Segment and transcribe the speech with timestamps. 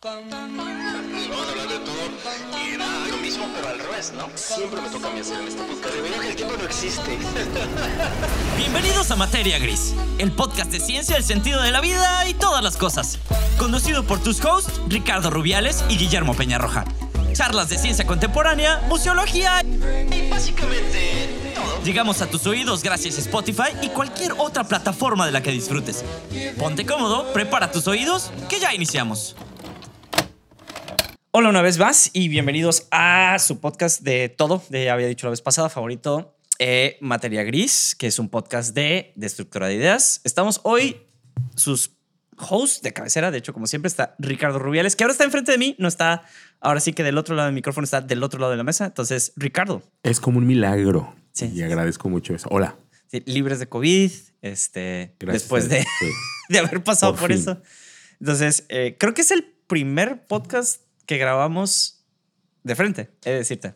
[0.00, 1.96] Vamos a hablar de todo
[2.64, 4.28] y nada, lo mismo pero al revés, ¿no?
[4.36, 5.92] Siempre me toca a mí hacer en este podcast.
[5.92, 7.18] Debería que el tiempo no existe.
[8.56, 12.62] Bienvenidos a Materia Gris, el podcast de ciencia, el sentido de la vida y todas
[12.62, 13.18] las cosas.
[13.58, 16.84] Conducido por tus hosts, Ricardo Rubiales y Guillermo Peñarroja.
[17.32, 21.82] Charlas de ciencia contemporánea, museología Y básicamente todo.
[21.82, 26.04] Llegamos a tus oídos gracias a Spotify y cualquier otra plataforma de la que disfrutes.
[26.56, 29.34] Ponte cómodo, prepara tus oídos, que ya iniciamos.
[31.40, 35.28] Hola una vez más y bienvenidos a su podcast de todo, de ya había dicho
[35.28, 40.20] la vez pasada, favorito, eh, Materia Gris, que es un podcast de destructora de ideas.
[40.24, 41.00] Estamos hoy,
[41.54, 41.92] sus
[42.36, 45.58] hosts de cabecera, de hecho como siempre está Ricardo Rubiales, que ahora está enfrente de
[45.58, 46.24] mí, no está,
[46.58, 48.86] ahora sí que del otro lado del micrófono, está del otro lado de la mesa.
[48.86, 51.14] Entonces, Ricardo, Es como un milagro.
[51.30, 51.52] Sí.
[51.54, 52.48] Y agradezco mucho eso.
[52.50, 52.74] Hola.
[53.06, 54.10] Sí, libres de COVID,
[54.42, 55.42] este, Gracias.
[55.44, 55.86] después de,
[56.48, 57.62] de haber pasado Por por, eso.
[58.18, 62.04] Entonces, eh, creo que es el primer podcast que grabamos
[62.62, 63.74] de frente, he de decirte.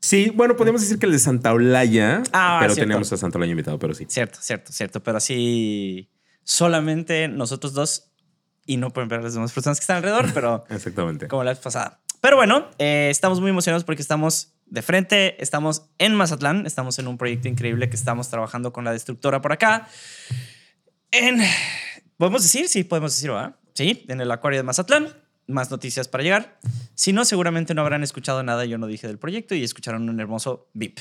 [0.00, 2.88] Sí, bueno, podemos decir que el de Santa Olaya, Ah, pero cierto.
[2.88, 4.06] tenemos a Santa Olaya invitado, pero sí.
[4.08, 6.10] Cierto, cierto, cierto, pero así
[6.44, 8.12] solamente nosotros dos
[8.66, 11.26] y no pueden ver las demás personas que están alrededor, pero Exactamente.
[11.26, 12.02] como la vez pasada.
[12.20, 17.08] Pero bueno, eh, estamos muy emocionados porque estamos de frente, estamos en Mazatlán, estamos en
[17.08, 19.88] un proyecto increíble que estamos trabajando con la destructora por acá.
[21.12, 21.40] En,
[22.18, 23.56] podemos decir, sí, podemos decir, ¿verdad?
[23.74, 25.08] Sí, en el acuario de Mazatlán.
[25.50, 26.58] Más noticias para llegar.
[26.94, 30.20] Si no, seguramente no habrán escuchado nada, yo no dije del proyecto y escucharon un
[30.20, 30.98] hermoso beep.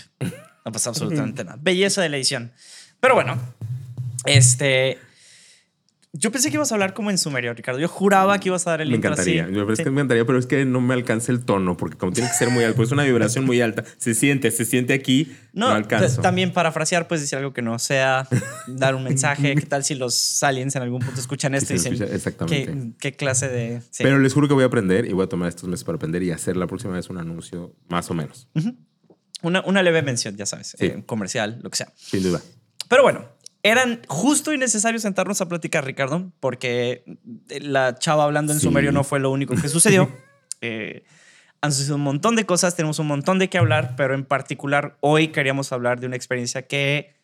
[0.65, 1.57] No pasa absolutamente nada.
[1.61, 2.51] Belleza de la edición.
[2.99, 3.37] Pero bueno,
[4.25, 4.99] este.
[6.11, 7.79] Yo pensé que ibas a hablar como en sumerio, Ricardo.
[7.79, 9.37] Yo juraba que ibas a dar el Me intro así.
[9.37, 9.75] encantaría.
[9.75, 9.83] Sí.
[9.83, 12.49] me encantaría, pero es que no me alcanza el tono, porque como tiene que ser
[12.49, 13.83] muy alto, pues es una vibración muy alta.
[13.97, 16.19] Se siente, se siente aquí, no, No, alcanzo.
[16.21, 18.27] también parafrasear, puedes decir algo que no sea,
[18.65, 19.53] dar un mensaje.
[19.53, 22.65] ¿Qué tal si los aliens en algún punto escuchan esto y dicen, exactamente.
[22.99, 23.81] ¿qué, qué clase de...?
[23.91, 24.01] sí.
[24.03, 26.23] Pero les juro que voy a aprender y voy a tomar estos meses para aprender
[26.23, 28.47] y hacer la próxima vez un anuncio más o menos.
[29.43, 30.87] una, una leve mención, ya sabes, Sí.
[30.87, 31.93] eh, comercial, lo que sea.
[31.95, 32.41] Sin duda.
[32.89, 33.28] Pero bueno,
[33.63, 37.03] eran justo y necesario sentarnos a platicar, Ricardo, porque
[37.61, 38.65] la chava hablando en Sí.
[38.65, 40.09] sumerio no fue lo único que sucedió.
[40.61, 41.05] Eh,
[41.61, 44.97] han sucedido un montón de cosas, tenemos un montón de qué hablar, pero en particular
[44.99, 47.15] hoy queríamos hablar de una experiencia que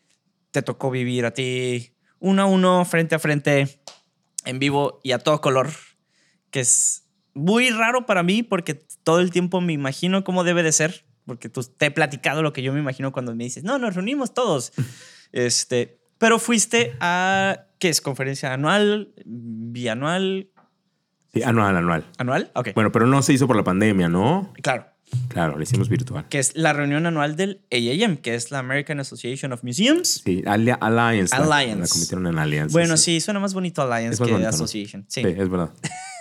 [0.52, 3.82] te tocó vivir a ti uno a uno, frente a frente,
[4.46, 5.70] en vivo y a todo color,
[6.50, 7.04] que es
[7.34, 11.50] muy raro para mí porque todo el tiempo me imagino cómo debe de ser, porque
[11.50, 14.34] tú te he platicado lo que yo me imagino cuando me dices, no, nos reunimos
[14.34, 14.72] todos.
[15.34, 18.02] Este, pero fuiste a, ¿qué es?
[18.02, 19.14] ¿Conferencia anual?
[19.26, 20.50] ¿Bianual?
[21.34, 22.06] Sí, anual, anual.
[22.18, 22.52] ¿Anual?
[22.56, 22.70] Ok.
[22.76, 24.54] Bueno, pero no se hizo por la pandemia, ¿no?
[24.62, 24.86] Claro.
[25.28, 26.28] Claro, lo hicimos virtual.
[26.30, 30.22] Que es la reunión anual del AAM, que es la American Association of Museums.
[30.26, 31.38] Sí, Ali- Alliance.
[31.38, 31.82] la- Alliance.
[31.82, 32.74] La convirtieron en Alliance.
[32.74, 34.56] Bueno, sí, suena más bonito Alliance más que bonito, ¿no?
[34.56, 35.06] Association.
[35.08, 35.22] Sí.
[35.22, 35.70] Sí, es verdad.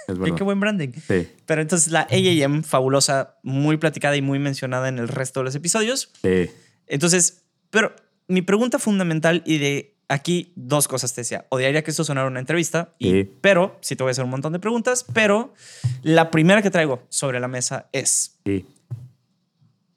[0.07, 0.37] Es verdad.
[0.37, 0.91] Qué buen branding.
[1.09, 5.45] Sí, Pero entonces la AAM, fabulosa, muy platicada y muy mencionada en el resto de
[5.45, 6.11] los episodios.
[6.23, 6.51] sí.
[6.87, 7.97] Entonces, pero
[8.29, 11.47] mi pregunta fundamental y de aquí dos cosas te decía.
[11.49, 13.31] Odiaría que esto sonara una entrevista, y, Sí.
[13.41, 15.55] pero sí te voy a hacer un montón de preguntas, pero
[16.03, 18.67] la primera que traigo sobre la mesa es, sí.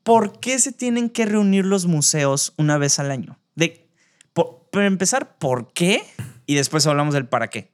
[0.03, 3.37] ¿por qué se tienen que reunir los museos una vez al año?
[3.55, 3.87] De,
[4.33, 6.03] por, para empezar, ¿por qué?
[6.45, 7.71] Y después hablamos del para qué.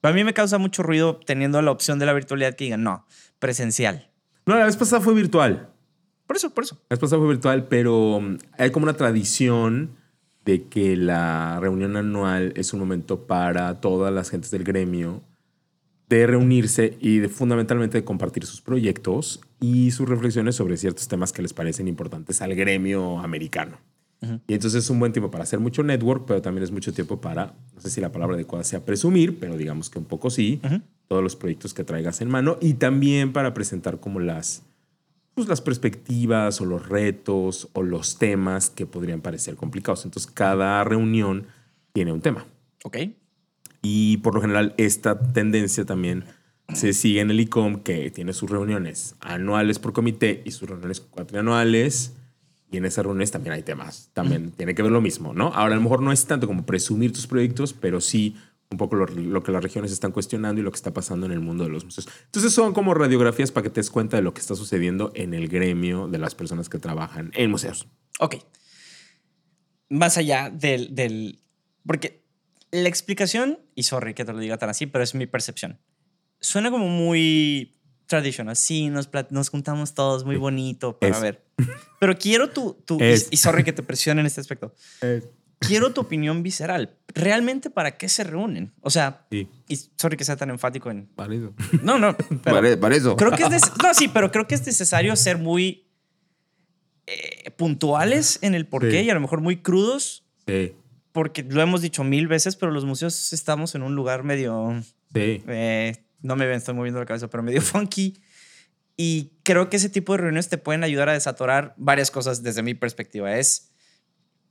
[0.00, 3.06] Para mí me causa mucho ruido teniendo la opción de la virtualidad que digan, no,
[3.38, 4.10] presencial.
[4.46, 5.70] No, la vez pasada fue virtual.
[6.26, 6.76] Por eso, por eso.
[6.88, 9.90] La vez pasada fue virtual, pero um, hay como una tradición
[10.44, 15.22] de que la reunión anual es un momento para todas las gentes del gremio
[16.08, 21.32] de reunirse y de, fundamentalmente de compartir sus proyectos y sus reflexiones sobre ciertos temas
[21.32, 23.78] que les parecen importantes al gremio americano.
[24.46, 27.20] Y entonces es un buen tiempo para hacer mucho network, pero también es mucho tiempo
[27.20, 30.62] para, no sé si la palabra adecuada sea presumir, pero digamos que un poco sí,
[31.08, 34.62] todos los proyectos que traigas en mano y también para presentar como las,
[35.34, 40.04] pues, las perspectivas o los retos o los temas que podrían parecer complicados.
[40.04, 41.46] Entonces, cada reunión
[41.92, 42.46] tiene un tema.
[42.84, 42.98] Ok.
[43.82, 46.24] Y por lo general, esta tendencia también
[46.72, 51.00] se sigue en el ICOM, que tiene sus reuniones anuales por comité y sus reuniones
[51.00, 52.14] cuatrianuales.
[52.70, 54.10] Y en esas reuniones también hay temas.
[54.14, 55.48] También tiene que ver lo mismo, ¿no?
[55.48, 58.36] Ahora, a lo mejor no es tanto como presumir tus proyectos, pero sí
[58.70, 61.32] un poco lo, lo que las regiones están cuestionando y lo que está pasando en
[61.32, 62.08] el mundo de los museos.
[62.26, 65.32] Entonces son como radiografías para que te des cuenta de lo que está sucediendo en
[65.34, 67.86] el gremio de las personas que trabajan en museos.
[68.18, 68.36] Ok.
[69.88, 71.40] Más allá del, del-
[71.86, 72.24] Porque
[72.72, 75.78] la explicación, y sorry que te lo diga tan así, pero es mi percepción.
[76.40, 77.76] Suena como muy
[78.06, 78.56] traditional.
[78.56, 81.22] Sí, nos, nos juntamos todos muy bonito para Es.
[81.22, 81.44] ver.
[82.00, 82.74] Pero quiero tu...
[82.84, 82.98] tu
[83.30, 84.74] y, sorry que te presione en este aspecto.
[85.60, 86.98] Quiero tu opinión visceral.
[87.14, 88.72] ¿Realmente para qué se reúnen?
[88.80, 89.48] O sea, Sí.
[89.68, 91.06] y sorry que sea tan enfático en...
[91.06, 91.54] Para eso.
[91.82, 93.16] No, no, pero Para, para eso.
[93.16, 93.62] creo que es...
[93.82, 95.86] No, sí, pero creo que es necesario ser muy
[97.06, 99.06] eh, puntuales en el porqué Sí.
[99.06, 100.72] y a lo mejor muy crudos, Sí,
[101.12, 104.82] porque lo hemos dicho mil veces, pero los museos estamos en un lugar medio...
[105.14, 105.42] sí.
[105.46, 108.18] eh, no me ven, estoy moviendo la cabeza, pero medio funky.
[108.96, 112.62] Y creo que ese tipo de reuniones te pueden ayudar a desatorar varias cosas desde
[112.62, 113.36] mi perspectiva.
[113.36, 113.72] Es,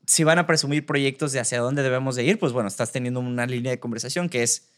[0.06, 3.20] si van a presumir proyectos de hacia dónde debemos de ir, pues bueno, estás teniendo
[3.20, 4.70] una línea de conversación que es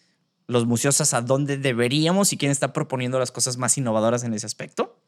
[0.47, 4.45] los museos hacia dónde deberíamos y quién está proponiendo las cosas más innovadoras en ese
[4.45, 5.01] aspecto.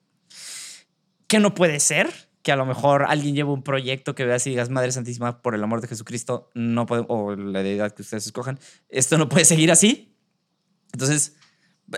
[1.28, 2.10] ¿Qué no puede ser?
[2.42, 5.54] Que a lo mejor alguien lleva un proyecto que veas y digas, Madre Santísima, por
[5.54, 8.60] el amor de Jesucristo, no puede, o la deidad que ustedes escojan,
[8.90, 10.16] esto no puede seguir así.
[10.94, 11.36] Entonces,
[11.94, 11.98] eh,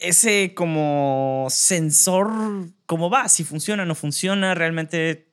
[0.00, 2.30] ese como sensor,
[2.86, 3.28] ¿cómo va?
[3.28, 5.30] Si funciona, no funciona, realmente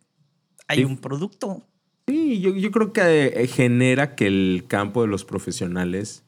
[0.67, 0.83] hay Sí.
[0.83, 1.67] un producto.
[2.07, 6.23] Sí, yo, yo creo que eh, genera que el campo de los profesionales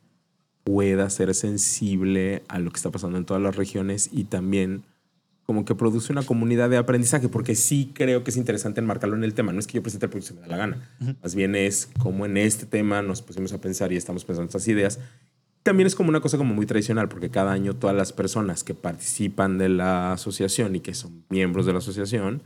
[0.64, 4.84] pueda ser sensible a lo que está pasando en todas las regiones y también
[5.46, 9.26] como que produce una comunidad de aprendizaje, porque sí creo que es interesante enmarcarlo en
[9.26, 9.52] el tema.
[9.52, 10.90] No es que yo presente el proyecto si me da la gana.
[11.22, 14.68] Más bien es como en este tema nos pusimos a pensar y estamos pensando estas
[14.70, 15.00] ideas.
[15.62, 18.74] También es como una cosa como muy tradicional, porque cada año todas las personas que
[18.74, 22.42] participan de la asociación y que son miembros de la asociación,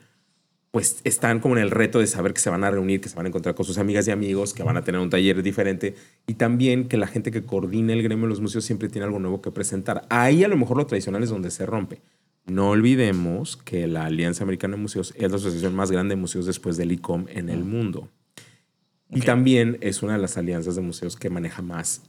[0.77, 3.15] pues están como en el reto de saber que se van a reunir, que se
[3.15, 5.95] van a encontrar con sus amigas y amigos, que van a tener un taller diferente
[6.27, 9.17] y también que la gente que coordina el gremio de los museos siempre tiene algo
[9.17, 10.05] nuevo que presentar.
[10.11, 12.03] Ahí a lo mejor lo tradicional es donde se rompe.
[12.45, 16.45] No olvidemos que la Alianza Americana de Museos es la asociación más grande de museos
[16.45, 18.11] después del ICOM en el mundo.
[19.09, 22.03] Y también es una de las alianzas de museos que maneja más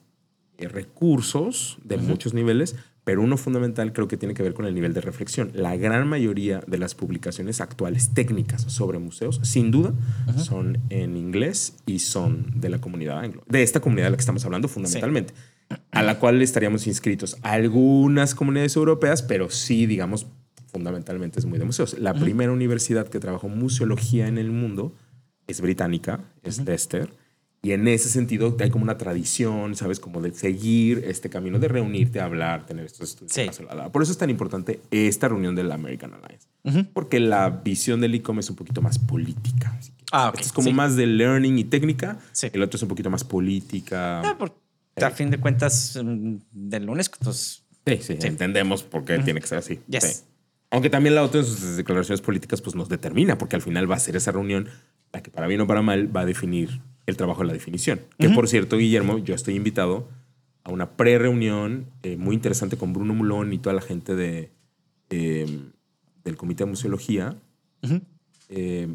[0.59, 2.77] eh, recursos de muchos niveles,
[3.09, 5.51] pero uno fundamental creo que tiene que ver con el nivel de reflexión.
[5.55, 9.95] La gran mayoría de las publicaciones actuales técnicas sobre museos, sin duda,
[10.37, 14.21] son en inglés y son de la comunidad anglo, de esta comunidad de la que
[14.21, 15.33] estamos hablando fundamentalmente,
[15.91, 20.27] a la cual estaríamos inscritos algunas comunidades europeas, pero sí, digamos,
[20.67, 21.99] fundamentalmente es muy de museos.
[21.99, 24.93] La primera universidad que trabajó museología en el mundo
[25.47, 27.09] es británica, es Leicester.
[27.69, 30.01] Y en ese sentido hay como una tradición, ¿sabes?
[30.01, 33.35] Como de seguir este camino de reunirte, hablar, tener estos estudios.
[33.35, 33.63] Sí.
[33.93, 36.49] Por eso es tan importante esta reunión de la American Alliance.
[36.65, 36.87] Ujú.
[36.95, 39.77] Porque la visión del ICOM es un poquito más política.
[39.83, 40.09] si quieres.
[40.13, 40.73] Ah, ok, Este es como sí.
[40.73, 42.19] más de learning y técnica.
[42.33, 42.49] Sí.
[42.55, 44.23] El otro es un poquito más política.
[44.23, 44.57] Ah, porque
[45.05, 49.47] a fin de cuentas, mm, del UNESCO, entonces, Sí, sí, entendemos por qué tiene que
[49.47, 49.79] ser así.
[49.89, 50.05] Yes.
[50.05, 50.25] Sí.
[50.71, 53.97] Aunque también la OTAN en sus declaraciones políticas pues nos determina, porque al final va
[53.97, 54.69] a ser esa reunión
[55.13, 56.81] la que para bien o para mal va a definir
[57.11, 58.01] el trabajo de la definición.
[58.19, 60.09] Que por cierto, Guillermo, yo estoy invitado
[60.65, 64.51] a una pre-reunión eh, muy interesante con Bruno Mulón y toda la gente de,
[65.11, 65.61] eh,
[66.25, 67.37] del Comité de Museología
[68.51, 68.89] eh,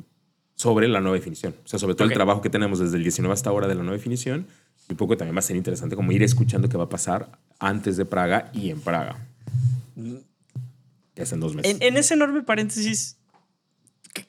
[0.55, 1.55] sobre la nueva definición.
[1.65, 3.81] O sea, sobre todo el trabajo que tenemos desde el 19 hasta ahora de la
[3.81, 4.45] nueva definición.
[4.87, 7.39] Y un poco también va a ser interesante como ir escuchando qué va a pasar
[7.59, 9.25] antes de Praga y en Praga.
[11.15, 11.75] Que es en dos meses.
[11.75, 13.17] En, en ese enorme paréntesis, ¿c-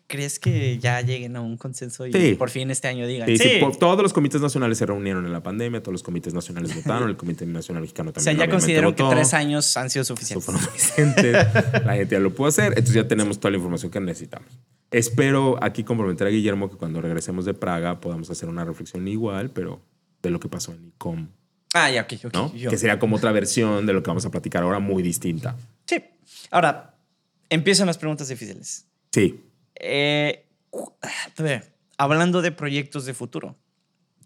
[0.06, 2.34] ¿crees que ya lleguen a un consenso y Sí.
[2.36, 3.28] por fin este año digan?
[3.28, 6.32] Sí, Sí, por- todos los comités nacionales se reunieron en la pandemia, todos los comités
[6.32, 8.24] nacionales votaron, el Comité Nacional Mexicano o también.
[8.24, 9.14] sea, ya obviamente, consideraron que votó.
[9.16, 10.44] tres años han sido suficientes.
[10.44, 11.32] suficientes.
[11.84, 12.68] La gente ya lo pudo hacer.
[12.68, 14.48] Entonces ya tenemos toda la información que necesitamos.
[14.90, 19.50] Espero aquí comprometer a Guillermo que cuando regresemos de Praga podamos hacer una reflexión igual,
[19.50, 19.82] pero
[20.22, 21.28] de lo que pasó en ICOM,
[21.74, 22.32] Ah, ya, ok, ok.
[22.34, 22.54] ¿no?
[22.54, 25.56] yo- Que sería como otra versión de lo que vamos a platicar ahora, muy distinta.
[25.86, 25.96] Sí.
[26.52, 26.94] Ahora,
[27.50, 28.86] empiezan las preguntas difíciles.
[29.10, 29.40] Sí.
[29.80, 33.56] Eh, cu- a ver, hablando de proyectos de futuro,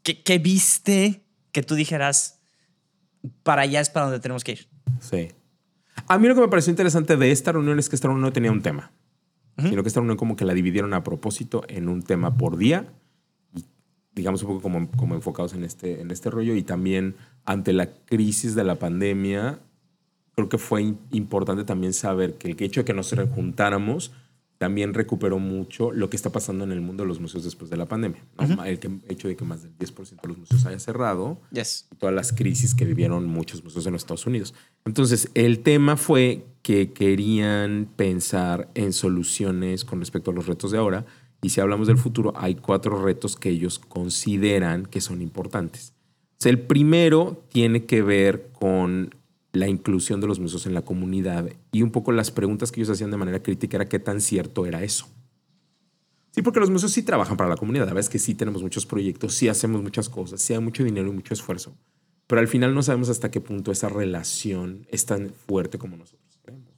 [0.02, 2.40] ¿qué, qué viste que tú dijeras
[3.42, 4.68] para allá es para donde tenemos que ir?
[5.00, 5.28] Sí.
[6.06, 8.32] A mí lo que me pareció interesante de esta reunión es que esta reunión no
[8.32, 8.92] tenía un tema,
[9.56, 12.86] sino que esta reunión como que la dividieron a propósito en un tema por día,
[13.54, 13.64] y
[14.14, 17.86] digamos un poco como, como enfocados en este, en este rollo y también ante la
[18.04, 19.58] crisis de la pandemia,
[20.36, 24.12] creo que fue importante también saber que el hecho de que nos juntáramos
[24.58, 27.76] también recuperó mucho lo que está pasando en el mundo de los museos después de
[27.76, 28.22] la pandemia.
[28.38, 28.64] ¿no?
[28.64, 31.86] El que- hecho de que más del 10% de los museos haya cerrado, Yes.
[31.92, 34.54] y todas las crisis que vivieron muchos museos en los Estados Unidos.
[34.84, 40.78] Entonces, el tema fue que querían pensar en soluciones con respecto a los retos de
[40.78, 41.06] ahora.
[41.40, 45.94] Y si hablamos del futuro, hay cuatro retos que ellos consideran que son importantes.
[46.32, 49.14] O sea, el primero tiene que ver con
[49.52, 52.90] la inclusión de los museos en la comunidad y un poco las preguntas que ellos
[52.90, 55.08] hacían de manera crítica era qué tan cierto era eso.
[56.30, 57.84] Sí, porque los museos sí trabajan para la comunidad.
[57.84, 60.84] La verdad es que sí tenemos muchos proyectos, sí hacemos muchas cosas, sí hay mucho
[60.84, 61.74] dinero y mucho esfuerzo.
[62.26, 66.38] Pero al final no sabemos hasta qué punto esa relación es tan fuerte como nosotros
[66.42, 66.68] creemos.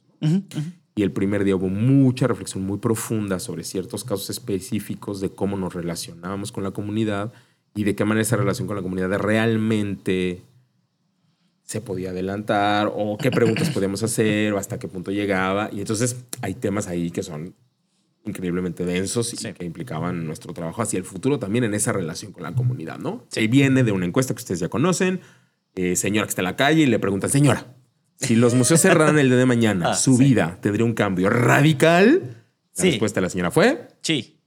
[0.95, 5.57] Y el primer día hubo mucha reflexión muy profunda sobre ciertos casos específicos de cómo
[5.57, 7.33] nos relacionábamos con la comunidad
[7.75, 10.41] y de qué manera esa relación con la comunidad realmente
[11.71, 15.69] se podía adelantar o qué preguntas podíamos hacer o hasta qué punto llegaba.
[15.71, 17.55] Y entonces hay temas ahí que son
[18.25, 19.53] increíblemente densos y Sí.
[19.53, 23.25] que implicaban nuestro trabajo hacia el futuro también en esa relación con la comunidad, ¿no?
[23.29, 25.21] Se viene de una encuesta que ustedes ya conocen,
[25.75, 27.73] eh, señora que está en la calle y le preguntan, señora,
[28.17, 30.23] si los museos cerraran el día de mañana, Ah, su sí.
[30.25, 32.21] vida tendría un cambio radical.
[32.75, 32.89] La Sí.
[32.91, 34.37] respuesta de la señora fue, Sí.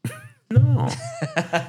[0.51, 0.87] no.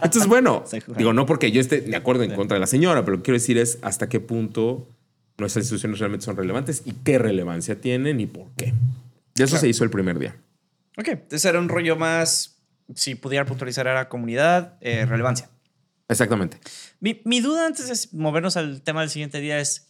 [0.03, 0.63] Entonces, bueno,
[0.97, 3.27] digo, no porque yo esté de acuerdo en contra de la señora, pero lo que
[3.27, 4.87] quiero decir es hasta qué punto
[5.37, 8.73] nuestras instituciones realmente son relevantes y qué relevancia tienen y por qué.
[9.35, 9.61] Y eso Claro.
[9.61, 10.35] se hizo el primer día.
[10.97, 12.57] Ok, entonces era un rollo más,
[12.93, 15.49] si pudiera puntualizar, era comunidad, eh, relevancia.
[16.07, 16.57] Exactamente.
[16.99, 19.87] Mi, mi duda antes de movernos al tema del siguiente día es,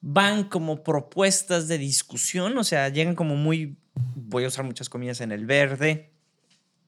[0.00, 2.58] ¿van como propuestas de discusión?
[2.58, 3.78] O sea, llegan como muy,
[4.14, 6.10] voy a usar muchas comillas en el verde,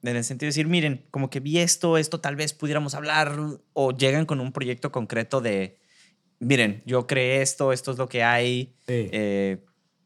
[0.03, 3.35] en el sentido de decir, miren, como que vi esto, esto tal vez pudiéramos hablar,
[3.73, 5.78] o llegan con un proyecto concreto de,
[6.39, 8.73] miren, yo creé esto, esto es lo que hay.
[8.87, 9.09] Sí.
[9.11, 9.57] eh,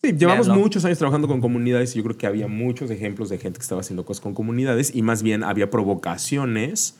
[0.03, 3.37] Sí, llevamos muchos años trabajando con comunidades y yo creo que había muchos ejemplos de
[3.37, 6.97] gente que estaba haciendo cosas con comunidades y más bien había provocaciones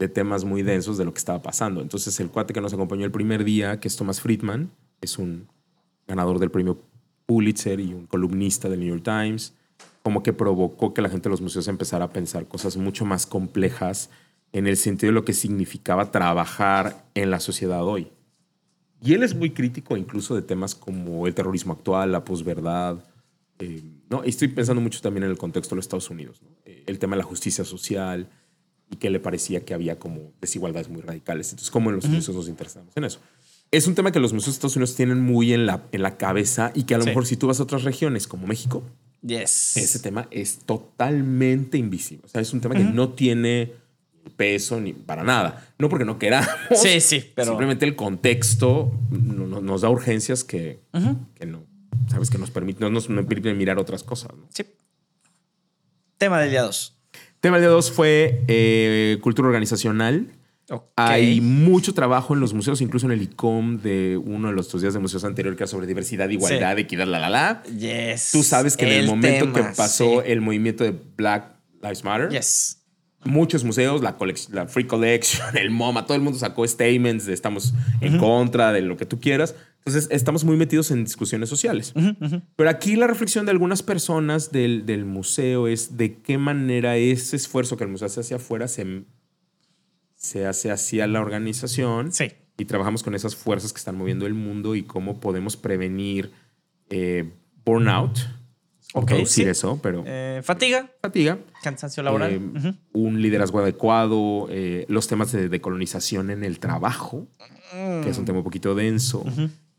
[0.00, 1.80] de temas muy densos de lo que estaba pasando.
[1.80, 4.68] Entonces el cuate que nos acompañó el primer día, que es Thomas Friedman,
[5.00, 5.46] es un
[6.08, 6.76] ganador del premio
[7.24, 9.54] Pulitzer y un columnista del New York Times,
[10.02, 13.26] como que provocó que la gente de los museos empezara a pensar cosas mucho más
[13.26, 14.10] complejas
[14.52, 18.10] en el sentido de lo que significaba trabajar en la sociedad hoy.
[19.02, 23.02] Y él es muy crítico incluso de temas como el terrorismo actual, la posverdad.
[23.58, 24.22] eh, ¿no?
[24.24, 26.40] Y estoy pensando mucho también en el contexto de los Estados Unidos.
[26.42, 26.48] ¿no?
[26.64, 28.28] Eh, el tema de la justicia social
[28.90, 31.50] y que le parecía que había como desigualdades muy radicales.
[31.50, 33.20] Entonces, ¿cómo en los museos nos interesamos en eso?
[33.70, 36.16] Es un tema que los museos de Estados Unidos tienen muy en la, en la
[36.16, 37.10] cabeza y que a lo Sí.
[37.10, 38.82] mejor si tú vas a otras regiones como México,
[39.22, 39.76] yes.
[39.76, 42.24] ese tema es totalmente invisible.
[42.26, 43.72] O sea, es un tema que no tiene
[44.30, 45.68] peso ni para nada.
[45.78, 46.48] No porque no queramos.
[46.74, 47.48] Sí, sí, pero...
[47.48, 50.80] Simplemente el contexto no- no- nos da urgencias que,
[51.34, 51.64] que no,
[52.08, 54.32] sabes, que nos permiten, no nos permiten mirar otras cosas.
[54.36, 54.46] ¿no?
[54.54, 54.64] Sí.
[56.18, 56.96] Tema del día 2.
[57.40, 60.32] Tema del día dos fue eh, cultura organizacional.
[60.94, 64.82] Hay mucho trabajo en los museos, incluso en el ICOM de uno de los dos
[64.82, 67.62] días de museos anterior que era sobre diversidad, igualdad, equidad, la, la, la.
[67.64, 68.28] Yes.
[68.30, 70.30] Tú sabes que en el, momento tema, que pasó sí.
[70.30, 72.79] el movimiento de Black Lives Matter, Yes.
[73.24, 74.16] Muchos museos, la,
[74.50, 78.82] la Free Collection, el MoMA, todo el mundo sacó statements de estamos en contra de
[78.82, 79.54] lo que tú quieras.
[79.78, 81.94] Entonces, estamos muy metidos en discusiones sociales.
[82.56, 87.36] Pero aquí la reflexión de algunas personas del, del museo es de qué manera ese
[87.36, 89.04] esfuerzo que el museo hace hacia afuera se,
[90.16, 92.12] se hace hacia la organización.
[92.12, 92.32] Sí.
[92.58, 96.30] Y trabajamos con esas fuerzas que están moviendo el mundo y cómo podemos prevenir
[96.90, 97.32] eh,
[97.64, 98.18] burnout.
[98.92, 99.50] O Ok, producir sí.
[99.50, 101.38] eso, pero Eh, fatiga, fatiga.
[101.62, 102.32] cansancio laboral.
[102.32, 107.28] Eh, un liderazgo adecuado, eh, los temas de decolonización en el trabajo,
[108.02, 109.24] que es un tema un poquito denso,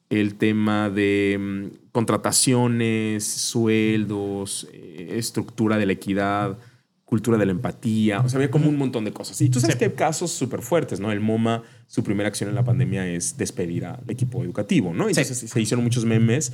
[0.10, 6.58] el tema de mm, contrataciones, sueldos, estructura de la equidad,
[7.06, 9.42] cultura de la empatía, o sea, había como un montón de cosas.
[9.42, 9.80] Y tú sabes Sí.
[9.80, 11.12] que hay casos súper fuertes, ¿no?
[11.12, 15.10] El MoMA, su primera acción en la pandemia es despedir al equipo educativo, ¿no?
[15.10, 16.54] Entonces se hicieron muchos memes,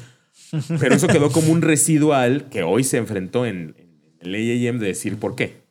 [0.80, 4.88] pero eso quedó como un residual que hoy se enfrentó en, en el AAM de
[4.88, 5.62] decir por qué.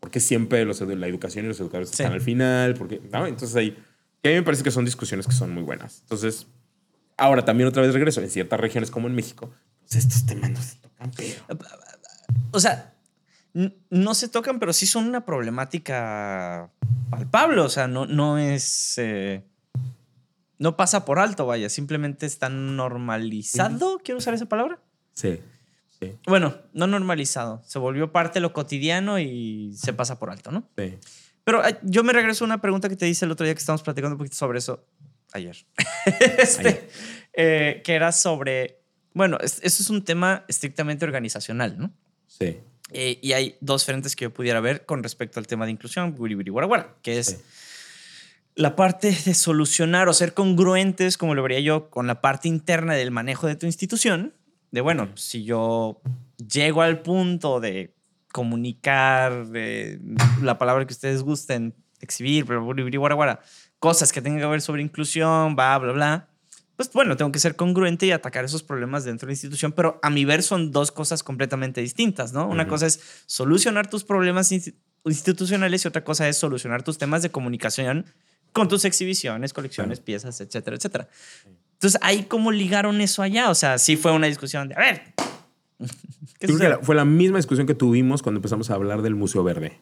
[0.00, 2.02] Porque siempre los, la educación y los educadores Sí.
[2.02, 3.26] están al final, porque, ¿no?
[3.26, 3.76] Entonces ahí,
[4.22, 6.00] que a mí me parece que son discusiones que son muy buenas.
[6.02, 6.46] Entonces,
[7.16, 10.60] ahora también otra vez regreso, en ciertas regiones como en México, pues estos temas no
[10.62, 11.58] se tocan, pero...
[12.50, 12.94] O sea,
[13.90, 16.70] no se tocan, pero sí son una problemática
[17.10, 17.60] palpable.
[17.60, 18.94] O sea, no, no es.
[18.98, 19.42] eh,
[20.62, 21.68] no pasa por alto, vaya.
[21.68, 23.98] Simplemente está normalizado.
[24.04, 24.78] ¿Quiero usar esa palabra?
[25.12, 25.40] Sí,
[25.98, 27.62] sí, Bueno, no normalizado.
[27.66, 30.68] Se volvió parte de lo cotidiano y se pasa por alto, ¿no?
[30.76, 30.98] sí.
[31.44, 33.82] Pero yo me regreso a una pregunta que te hice el otro día que estábamos
[33.82, 34.86] platicando un poquito sobre eso.
[35.32, 35.56] Ayer.
[36.38, 36.90] Este, Ayer.
[37.32, 38.78] eh, que era sobre.
[39.12, 41.90] Bueno, es- eso es un tema estrictamente organizacional, ¿no?
[42.26, 42.58] sí.
[42.94, 46.14] Eh, y hay dos frentes que yo pudiera ver con respecto al tema de inclusión,
[46.14, 47.36] guara, guara, que es Sí.
[48.54, 52.94] La parte de solucionar o ser congruentes, como lo vería yo, con la parte interna
[52.94, 54.34] del manejo de tu institución.
[54.70, 56.00] De bueno, si yo
[56.36, 57.94] llego al punto de
[58.32, 60.00] comunicar de
[60.42, 63.40] la palabra que ustedes gusten, exhibir, pero wiri, wiri, guara, guara,
[63.78, 66.28] cosas que tengan que ver sobre inclusión, bla, bla, bla.
[66.76, 70.00] Pues bueno, tengo que ser congruente y atacar esos problemas dentro de la institución, pero
[70.02, 72.48] a mi ver son dos cosas completamente distintas, ¿no?
[72.48, 77.22] Una cosa es solucionar tus problemas insti- institucionales y otra cosa es solucionar tus temas
[77.22, 78.06] de comunicación
[78.52, 81.08] con tus exhibiciones, colecciones, piezas, etcétera, etcétera.
[81.74, 85.02] Entonces, ahí cómo ligaron eso allá, o sea, sí fue una discusión de, a ver,
[86.38, 89.02] ¿qué Yo creo que la- fue la misma discusión que tuvimos cuando empezamos a hablar
[89.02, 89.78] del Museo Verde.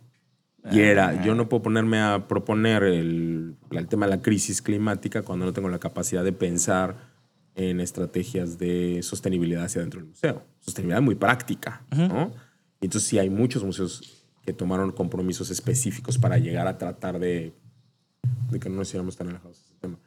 [0.71, 5.23] Y era, yo no puedo ponerme a proponer el, el tema de la crisis climática
[5.23, 6.97] cuando no tengo la capacidad de pensar
[7.55, 10.45] en estrategias de sostenibilidad hacia dentro del museo.
[10.61, 12.33] Sostenibilidad muy práctica, ¿no?
[12.79, 17.55] Y entonces sí hay muchos museos que tomaron compromisos específicos para llegar a tratar de,
[18.51, 19.99] de que no nos hiciéramos tan alejados de ese tema.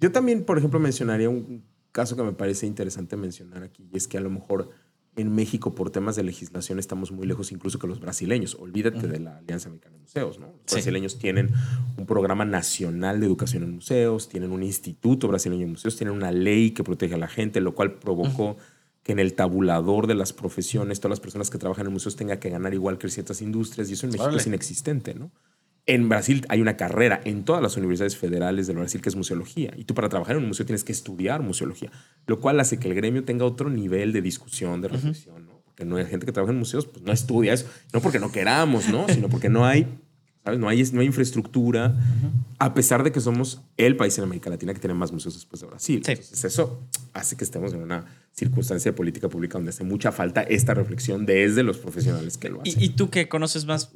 [0.00, 4.08] Yo también, por ejemplo, mencionaría un caso que me parece interesante mencionar aquí, y es
[4.08, 4.70] que a lo mejor
[5.16, 8.56] en México por temas de legislación estamos muy lejos incluso que los brasileños.
[8.56, 10.46] Olvídate de la Alianza Americana de Museos, ¿no?
[10.46, 10.74] Los Sí.
[10.74, 11.50] brasileños tienen
[11.96, 16.32] un programa nacional de educación en museos, tienen un instituto brasileño de museos, tienen una
[16.32, 18.56] ley que protege a la gente, lo cual provocó
[19.04, 22.40] que en el tabulador de las profesiones todas las personas que trabajan en museos tengan
[22.40, 24.40] que ganar igual que ciertas industrias y eso en México Órale.
[24.40, 25.30] es inexistente, ¿no?
[25.86, 29.72] En Brasil hay una carrera en todas las universidades federales del Brasil que es museología.
[29.76, 31.90] Y tú para trabajar en un museo tienes que estudiar museología,
[32.26, 35.60] lo cual hace que el gremio tenga otro nivel de discusión, de reflexión, ¿no?
[35.64, 37.66] Porque no hay gente que trabaja en museos, pues no estudia eso.
[37.92, 39.06] No porque no queramos, ¿no?
[39.08, 39.86] Sino porque no hay,
[40.44, 40.60] ¿sabes?
[40.60, 41.94] No hay, no hay infraestructura,
[42.58, 45.60] a pesar de que somos el país en América Latina que tiene más museos después
[45.60, 46.02] de Brasil.
[46.04, 46.12] Sí.
[46.12, 50.42] Entonces eso hace que estemos en una circunstancia de política pública donde hace mucha falta
[50.42, 52.80] esta reflexión desde los profesionales que lo hacen.
[52.80, 53.92] Y, y tú que conoces más,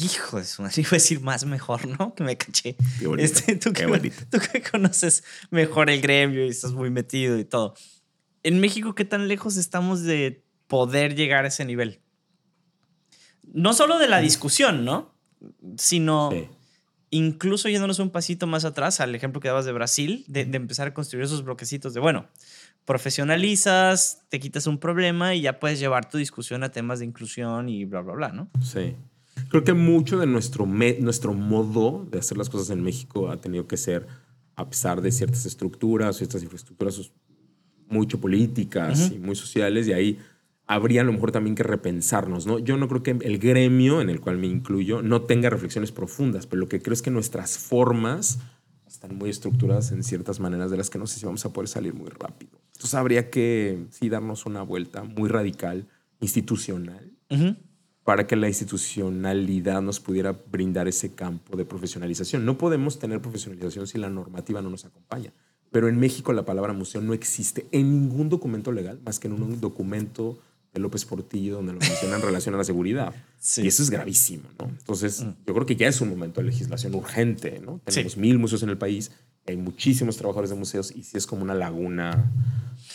[0.00, 2.14] hijo de su madre, iba a decir más mejor, ¿no?
[2.14, 2.76] Que me caché.
[2.98, 4.16] Qué bonito, Este, tú, qué que, bonito.
[4.30, 7.74] tú que conoces mejor el gremio y estás muy metido y todo.
[8.42, 12.00] En México, ¿qué tan lejos estamos de poder llegar a ese nivel?
[13.52, 15.15] No solo de la discusión, ¿no?
[15.76, 16.48] Sino Sí.
[17.10, 20.88] incluso yéndonos un pasito más atrás al ejemplo que dabas de Brasil, de, de empezar
[20.88, 22.26] a construir esos bloquecitos de, bueno,
[22.84, 27.68] profesionalizas, te quitas un problema y ya puedes llevar tu discusión a temas de inclusión
[27.68, 28.48] y bla, bla, bla, ¿no?
[28.62, 28.94] Sí.
[29.48, 33.66] Creo que mucho de nuestro, nuestro modo de hacer las cosas en México ha tenido
[33.66, 34.06] que ser,
[34.54, 37.12] a pesar de ciertas estructuras, ciertas infraestructuras
[37.88, 40.18] mucho políticas y muy sociales, y ahí
[40.66, 42.58] habría a lo mejor también que repensarnos, ¿no?
[42.58, 46.46] Yo no creo que el gremio, en el cual me incluyo, no tenga reflexiones profundas,
[46.46, 48.40] pero lo que creo es que nuestras formas
[48.86, 51.68] están muy estructuradas en ciertas maneras de las que no sé si vamos a poder
[51.68, 52.58] salir muy rápido.
[52.72, 55.86] Entonces habría que, sí, darnos una vuelta muy radical,
[56.20, 57.56] institucional, Ujú.
[58.04, 62.44] para que la institucionalidad nos pudiera brindar ese campo de profesionalización.
[62.44, 65.32] No podemos tener profesionalización si la normativa no nos acompaña.
[65.70, 69.34] Pero en México la palabra museo no existe en ningún documento legal más que en
[69.34, 70.38] un documento
[70.76, 73.14] de López Portillo donde lo mencionan en relación a la seguridad.
[73.38, 73.62] Sí.
[73.62, 74.66] Y eso es gravísimo, ¿no?
[74.66, 77.80] Entonces, yo creo que ya es un momento de legislación urgente, ¿no?
[77.86, 77.94] Sí.
[77.94, 79.10] Tenemos mil museos en el país,
[79.46, 82.30] hay muchísimos trabajadores de museos y sí es como una laguna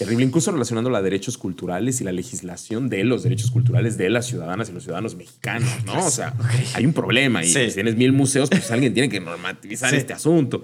[0.04, 4.26] terrible, incluso relacionando la derechos culturales y la legislación de los derechos culturales de las
[4.26, 6.06] ciudadanas y los ciudadanos mexicanos, ¿no?
[6.06, 6.34] O sea,
[6.74, 7.68] hay un problema y Sí.
[7.70, 9.98] si tienes mil museos, pues alguien tiene que normativizar Sí.
[9.98, 10.64] este asunto.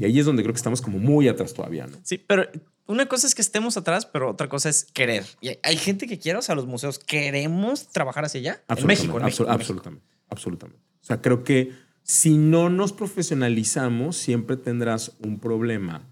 [0.00, 1.98] Y ahí es donde creo que estamos como muy atrás todavía, ¿no?
[2.02, 2.48] Sí, pero
[2.86, 5.26] una cosa es que estemos atrás, pero otra cosa es querer.
[5.42, 8.62] Y hay, gente que quiere, o sea, los museos queremos trabajar hacia allá.
[8.74, 9.50] En México, en Absolutamente, México, en México.
[9.50, 10.82] absolutamente, absolutamente.
[11.02, 11.72] O sea, creo que
[12.02, 16.08] si no nos profesionalizamos, siempre tendrás un problema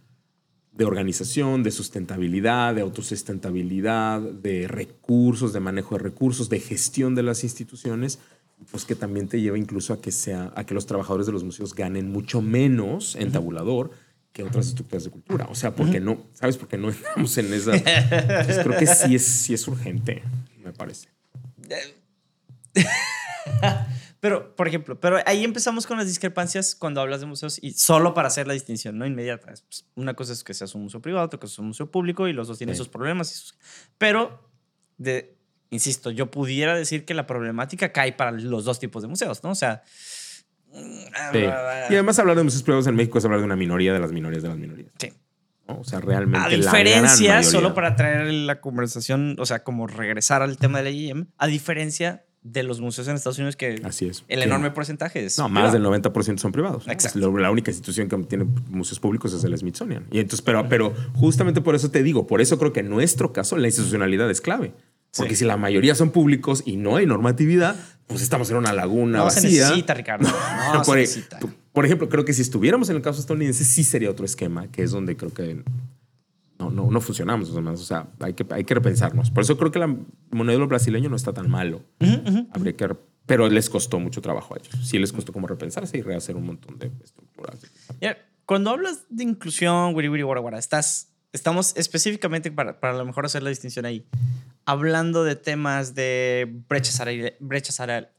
[0.76, 7.22] de organización, de sustentabilidad, de autosustentabilidad, de recursos, de manejo de recursos, de gestión de
[7.22, 8.18] las instituciones,
[8.70, 11.44] pues que también te lleva incluso a que sea a que los trabajadores de los
[11.44, 13.90] museos ganen mucho menos en tabulador
[14.32, 15.46] que otras estructuras de cultura.
[15.50, 16.58] O sea, porque no, ¿sabes?
[16.58, 17.74] Porque no estamos en esa.
[17.74, 20.22] Entonces, creo que sí es, sí es urgente,
[20.62, 21.08] me parece.
[24.20, 28.14] Pero, por ejemplo, pero ahí empezamos con las discrepancias cuando hablas de museos y solo
[28.14, 29.52] para hacer la distinción, no inmediata.
[29.52, 31.90] Es, pues, una cosa es que seas un museo privado, otra cosa es un museo
[31.90, 32.78] público y los dos tienen Sí.
[32.78, 33.30] sus problemas.
[33.32, 33.58] y sus-
[33.98, 34.48] pero,
[34.96, 35.36] de,
[35.70, 39.50] insisto, yo pudiera decir que la problemática cae para los dos tipos de museos, ¿no?
[39.50, 39.82] O sea...
[40.72, 41.38] Sí.
[41.38, 44.12] Y además hablar de museos privados en México es hablar de una minoría de las
[44.12, 44.90] minorías de las minorías.
[44.98, 45.10] Sí.
[45.66, 45.80] ¿no?
[45.80, 46.38] O sea, realmente.
[46.38, 50.78] A la gran diferencia, solo para traer la conversación, o sea, como regresar al tema
[50.78, 54.24] de la IEM, a diferencia de los museos en Estados Unidos que Así es.
[54.28, 55.36] el enorme porcentaje es...
[55.38, 56.86] No, más del 90% son privados.
[56.86, 56.92] ¿no?
[56.92, 57.36] Exacto.
[57.38, 60.06] La única institución que tiene museos públicos es el Smithsonian.
[60.10, 63.32] Y entonces, pero, pero justamente por eso te digo, por eso creo que en nuestro
[63.32, 64.72] caso la institucionalidad es clave.
[65.16, 65.40] Porque Sí.
[65.40, 67.74] si la mayoría son públicos y no hay normatividad,
[68.06, 69.62] pues estamos en una laguna No se vacía.
[69.68, 70.28] necesita, Ricardo.
[70.74, 71.38] No se por, e- necesita.
[71.72, 74.82] por ejemplo, creo que si estuviéramos en el caso estadounidense, sí sería otro esquema, que
[74.82, 75.62] es donde creo que
[76.70, 77.50] no, no, no funcionamos.
[77.50, 79.30] O sea, hay que, hay que repensarnos.
[79.30, 79.96] Por eso creo que el
[80.30, 81.82] modelo brasileño no está tan malo.
[82.52, 82.88] Habría que,
[83.26, 84.86] pero les costó mucho trabajo a ellos.
[84.88, 87.60] Sí les costó como repensarse y rehacer un montón de estructuras.
[88.00, 92.96] Mira, cuando hablas de inclusión, wiri, wiri, guara, guara, estás, estamos específicamente para, para a
[92.98, 94.06] lo mejor hacer la distinción ahí,
[94.64, 98.10] hablando de temas de brechas salariales, brechas, salarial-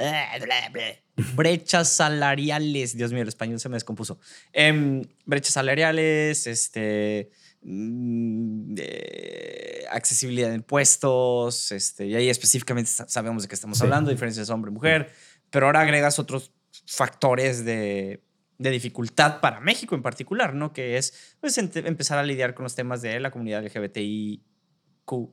[1.36, 4.20] brechas salariales, Dios mío, el español se me descompuso,
[4.54, 7.32] Em, brechas salariales, este,
[7.68, 13.84] mm, de accesibilidad de impuestos, este, y ahí específicamente sa- sabemos de qué estamos Sí.
[13.84, 15.12] hablando, diferencias hombre-mujer,
[15.50, 16.54] pero ahora agregas otros
[16.86, 18.24] factores de,
[18.58, 20.72] de dificultad para México en particular, ¿no?
[20.74, 25.30] Que es pues, empezar a lidiar con los temas de la comunidad LGBTIQ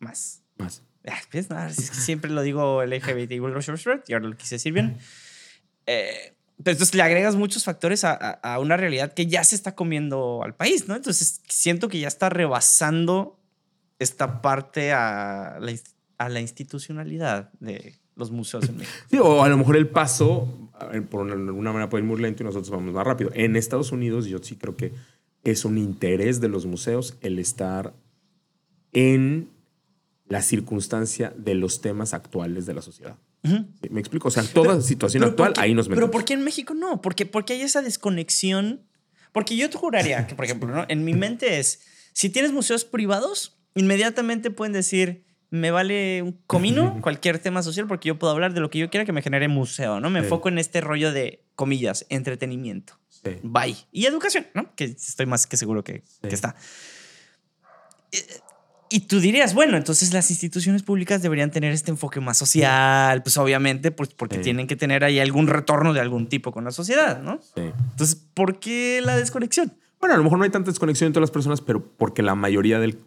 [0.00, 0.42] más.
[0.56, 0.82] Más.
[1.06, 3.42] Ah, es que siempre lo digo LGBTIQ
[4.08, 4.96] y ahora lo quise decir bien.
[5.86, 10.42] Eh, entonces le agregas muchos factores a, a- una realidad que ya se está comiendo
[10.44, 10.94] al país, ¿no?
[10.96, 13.38] Entonces siento que ya está rebasando
[13.98, 15.72] esta parte a la,
[16.18, 18.96] a la institucionalidad de los museos en México.
[19.10, 20.48] Sí, o a lo mejor el paso,
[21.10, 23.30] por alguna manera puede ir muy lento y nosotros vamos más rápido.
[23.34, 24.92] En Estados Unidos yo sí creo que
[25.42, 27.92] es un interés de los museos el estar
[28.92, 29.48] en
[30.26, 33.16] la circunstancia de los temas actuales de la sociedad.
[33.44, 33.66] ¿Sí?
[33.90, 34.28] ¿Me explico?
[34.28, 36.12] O sea, toda situación Pero actual, ¿por qué- ahí nos Pero metemos.
[36.12, 37.00] ¿por qué en México no?
[37.02, 38.86] Porque, porque hay esa desconexión.
[39.32, 40.84] Porque yo te juraría que, por ejemplo, ¿no?
[40.88, 41.80] en mi mente es,
[42.12, 48.08] si tienes museos privados, inmediatamente pueden decir, me vale un comino cualquier tema social porque
[48.08, 50.08] yo puedo hablar de lo que yo quiera que me genere museo, ¿no?
[50.10, 50.24] Me Sí.
[50.26, 52.98] enfoco en este rollo de, comillas, entretenimiento.
[53.08, 53.38] Sí.
[53.42, 53.76] Bye.
[53.92, 54.74] Y educación, ¿no?
[54.74, 56.28] Que estoy más que seguro que, Sí.
[56.28, 56.54] que está.
[58.96, 63.36] Y tú dirías, bueno, entonces las instituciones públicas deberían tener este enfoque más social, pues
[63.38, 64.42] obviamente, pues porque Sí.
[64.42, 67.40] tienen que tener ahí algún retorno de algún tipo con la sociedad, ¿no?
[67.56, 67.62] Sí.
[67.90, 69.72] Entonces, ¿por qué la desconexión?
[69.98, 72.78] Bueno, a lo mejor no hay tanta desconexión entre las personas, pero porque la mayoría
[72.78, 72.98] del-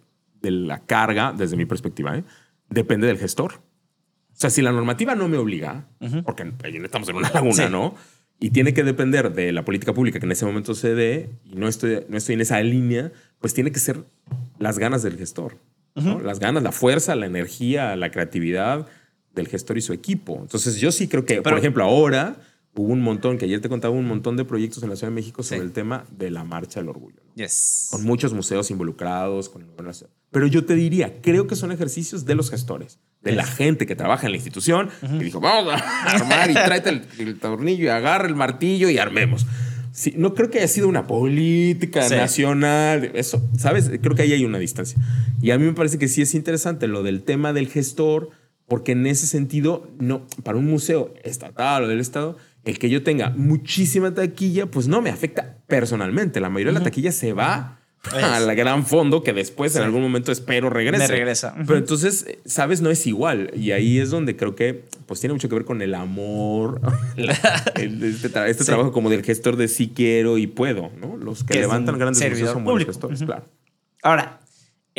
[0.41, 2.23] de la carga, desde mi perspectiva, ¿eh?
[2.69, 3.53] depende del gestor.
[3.53, 6.21] O sea, si la normativa no me obliga, Ujú.
[6.23, 7.71] porque ahí no estamos en una laguna, Sí.
[7.71, 7.95] ¿no?
[8.41, 11.55] Y tiene que depender de la política pública que en ese momento se dé, y
[11.55, 14.03] no estoy, no estoy en esa línea, pues tiene que ser
[14.59, 15.57] las ganas del gestor.
[16.23, 18.87] Las ganas, la fuerza, la energía, la creatividad
[19.33, 20.37] del gestor y su equipo.
[20.41, 22.35] Entonces, yo sí creo que, por ejemplo, ahora
[22.75, 25.15] hubo un montón, que ayer te contaba un montón de proyectos en la Ciudad de
[25.15, 25.65] México sobre Sí.
[25.65, 27.21] el tema de la marcha del orgullo.
[27.25, 27.33] ¿no?
[27.35, 27.87] Yes.
[27.91, 29.67] Con muchos museos involucrados, con el.
[30.29, 33.95] Pero yo te diría, creo que son ejercicios de los gestores, de la gente que
[33.95, 37.87] trabaja en la institución y dijo, vamos a armar y tráete el, el tornillo y
[37.87, 39.45] agarra el martillo y armemos.
[39.97, 42.13] Sí, no creo que haya sido una política Sí.
[42.13, 43.89] nacional, eso, ¿sabes?
[43.99, 44.95] Creo que ahí hay una distancia.
[45.41, 48.29] Y a mí me parece que sí es interesante lo del tema del gestor,
[48.67, 53.01] porque en ese sentido, no, para un museo estatal o del Estado, el que yo
[53.01, 56.39] tenga muchísima taquilla, pues no me afecta personalmente.
[56.41, 57.79] La mayoría de la taquilla se va
[58.23, 61.03] a la gran fondo que después en algún momento espero regrese.
[61.03, 61.53] Me regresa.
[61.65, 63.51] Pero entonces, sabes, no es igual.
[63.55, 66.79] Y ahí es donde creo que pues tiene mucho que ver con el amor,
[67.75, 68.67] el- este, tra- este Sí.
[68.67, 71.17] trabajo como del gestor de sí quiero y puedo, ¿no?
[71.17, 72.91] Los que levantan grandes buenos público.
[72.91, 73.45] gestores, claro.
[74.03, 74.39] Ahora,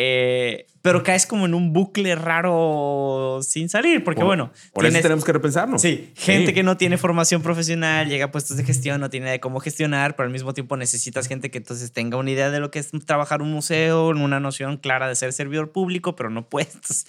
[0.00, 5.00] eh, pero caes como en un bucle raro sin salir, porque Por- bueno, por eso
[5.02, 5.82] tenemos que repensarnos.
[5.82, 6.54] Sí, gente Sí.
[6.54, 9.58] que no tiene formación profesional, llega a puestos de gestión, no tiene idea de cómo
[9.58, 12.78] gestionar, pero al mismo tiempo necesitas gente que entonces tenga una idea de lo que
[12.78, 17.06] es trabajar un museo, una noción clara de ser servidor público, pero no puedes.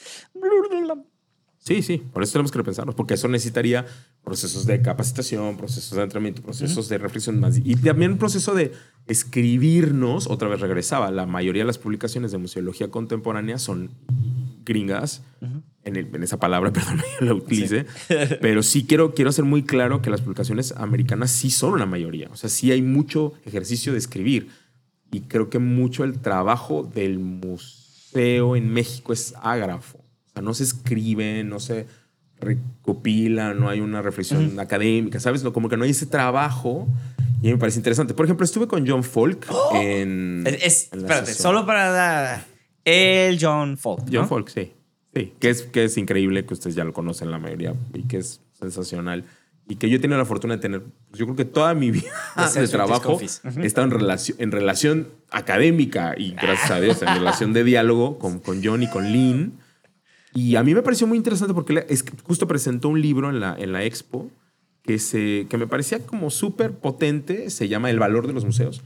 [1.70, 3.86] Sí, sí, por eso tenemos que repensarnos, porque eso necesitaría
[4.24, 7.58] procesos de capacitación, procesos de entrenamiento, procesos de reflexión más.
[7.64, 8.72] Y también un proceso de
[9.06, 13.92] escribirnos, otra vez regresaba, la mayoría de las publicaciones de museología contemporánea son
[14.66, 15.22] gringas,
[15.84, 17.86] en, el- en esa palabra, perdón, yo la utilice,
[18.42, 22.30] pero sí quiero, quiero hacer muy claro que las publicaciones americanas sí son una mayoría,
[22.32, 24.50] o sea, sí hay mucho ejercicio de escribir
[25.12, 29.99] y creo que mucho el trabajo del museo en México es ágrafo.
[30.40, 31.86] Sea, no se escribe, no se
[32.40, 35.44] recopila, no hay una reflexión académica, ¿sabes?
[35.44, 36.88] No, como que no hay ese trabajo
[37.42, 38.14] y me parece interesante.
[38.14, 40.44] Por ejemplo, estuve con John Folk en...
[40.48, 41.44] es, es- en la espérate, sesión.
[41.44, 42.46] solo para dar
[42.86, 44.06] el John Folk.
[44.10, 44.20] ¿no?
[44.20, 44.74] John Folk, sí.
[45.14, 48.18] Sí, que es, que es increíble, que ustedes ya lo conocen la mayoría y que
[48.18, 49.26] es sensacional.
[49.68, 51.92] Y que yo he tenido la fortuna de tener, pues yo creo que toda mi
[51.92, 52.10] vida
[52.54, 53.14] De de trabajo.
[53.16, 53.26] Ujú.
[53.62, 58.18] he estado en relación, en relación académica y gracias a Dios, en relación de diálogo
[58.18, 59.59] con, con John y con Lynn.
[60.40, 63.58] Y a mí me pareció muy interesante porque es justo presentó un libro en la,
[63.60, 64.32] en la expo
[64.84, 68.82] que, se, que me parecía como súper potente, se llama El valor de los museos.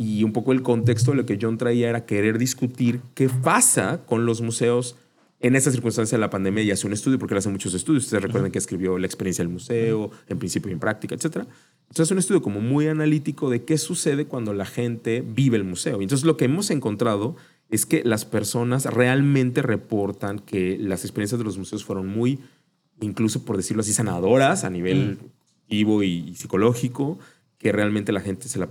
[0.00, 4.04] Y un poco el contexto de lo que John traía era querer discutir qué pasa
[4.04, 4.96] con los museos
[5.38, 8.02] en esta circunstancia de la pandemia y hace un estudio, porque él hace muchos estudios.
[8.02, 11.26] Ustedes recuerdan que escribió La experiencia del museo, en principio y en práctica, etc.
[11.26, 15.62] Entonces, es un estudio como muy analítico de qué sucede cuando la gente vive el
[15.62, 16.00] museo.
[16.00, 17.36] Y entonces, lo que hemos encontrado
[17.68, 22.40] es que las personas realmente reportan que las experiencias de los museos fueron muy,
[23.00, 25.18] incluso por decirlo así, sanadoras a nivel
[25.68, 27.18] vivo y, y psicológico,
[27.58, 28.68] que realmente la gente se la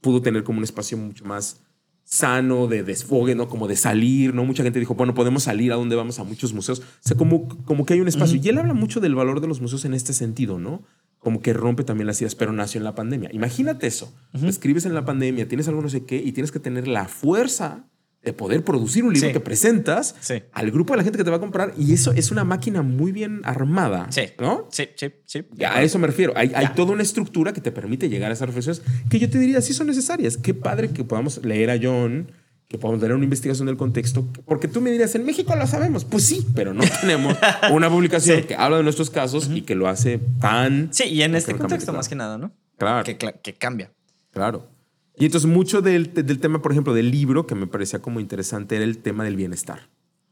[0.00, 1.60] pudo tener como un espacio mucho más
[2.08, 3.50] sano, de desfogue, ¿no?
[3.50, 4.44] Como de salir, ¿no?
[4.44, 6.80] Mucha gente dijo, bueno, podemos salir a donde vamos a muchos museos.
[6.80, 8.40] O sea, como, como que hay un espacio.
[8.42, 10.82] Y él habla mucho del valor de los museos en este sentido, ¿no?
[11.18, 13.30] Como que rompe también las ideas, pero nació en la pandemia.
[13.32, 14.14] Imagínate eso.
[14.44, 17.84] Escribes en la pandemia, tienes algo no sé qué, y tienes que tener la fuerza
[18.22, 19.32] de poder producir un libro Sí.
[19.32, 20.42] que presentas Sí.
[20.52, 22.82] al grupo de la gente que te va a comprar y eso es una máquina
[22.82, 24.22] muy bien armada, Sí.
[24.40, 24.66] ¿no?
[24.72, 25.44] Sí, sí, sí.
[25.54, 26.32] Ya, a eso me refiero.
[26.36, 29.38] Hay, hay toda una estructura que te permite llegar a esas reflexiones que yo te
[29.38, 30.36] diría sí son necesarias.
[30.36, 32.30] Qué padre que podamos leer a John,
[32.68, 34.28] que podamos tener una investigación del contexto.
[34.44, 36.04] Porque tú me dirías, en México lo sabemos.
[36.04, 37.34] Pues sí, pero no tenemos
[37.72, 38.44] una publicación Sí.
[38.46, 40.92] que habla de nuestros casos y que lo hace tan...
[40.92, 41.96] Sí, y en este contexto claro.
[41.98, 42.52] más que nada, ¿no?
[42.76, 43.04] Claro.
[43.04, 43.90] Que, cambia.
[44.30, 44.68] Claro.
[45.16, 48.76] Y entonces mucho del, del tema, por ejemplo, del libro que me parecía como interesante
[48.76, 49.88] era el tema del bienestar.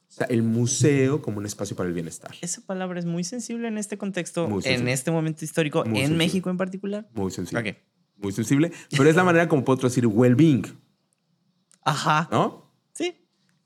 [0.08, 2.30] O sea, el museo como un espacio para el bienestar.
[2.40, 6.18] Esa palabra es muy sensible en este contexto, en este momento histórico, Muy en sensible.
[6.18, 7.06] México en particular.
[7.14, 7.70] Muy sensible.
[7.70, 7.76] Ok.
[8.22, 8.72] Muy sensible.
[8.90, 10.66] Pero es la manera como puedo decir well-being,
[11.86, 12.28] Ajá.
[12.30, 12.66] ¿no?
[12.92, 13.14] Sí.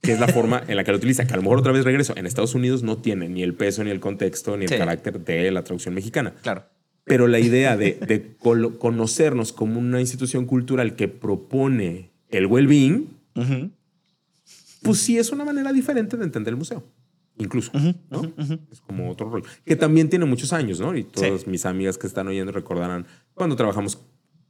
[0.03, 1.27] que es la forma en la que lo utiliza.
[1.27, 2.15] Que a lo mejor otra vez regreso.
[2.17, 4.79] En Estados Unidos no tiene ni el peso, ni el contexto, ni el Sí.
[4.79, 6.33] carácter de la traducción mexicana.
[6.43, 6.65] Claro.
[7.05, 8.37] Pero la idea de,
[8.79, 13.09] conocernos como una institución cultural que propone el well-being,
[14.83, 16.83] pues sí es una manera diferente de entender el museo.
[17.39, 17.71] Incluso,
[18.11, 18.23] ¿no?
[18.71, 19.47] Es como otro rollo.
[19.65, 20.97] Que también tiene muchos años, ¿no?
[20.97, 21.51] Y todas Sí.
[21.51, 23.99] mis amigas que están oyendo recordarán cuando trabajamos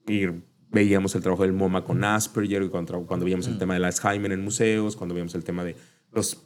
[0.09, 0.27] y
[0.71, 4.43] veíamos el trabajo del MoMA con Asperger, cuando, cuando veíamos el tema del Alzheimer en
[4.43, 5.77] museos, cuando veíamos el tema de
[6.13, 6.43] los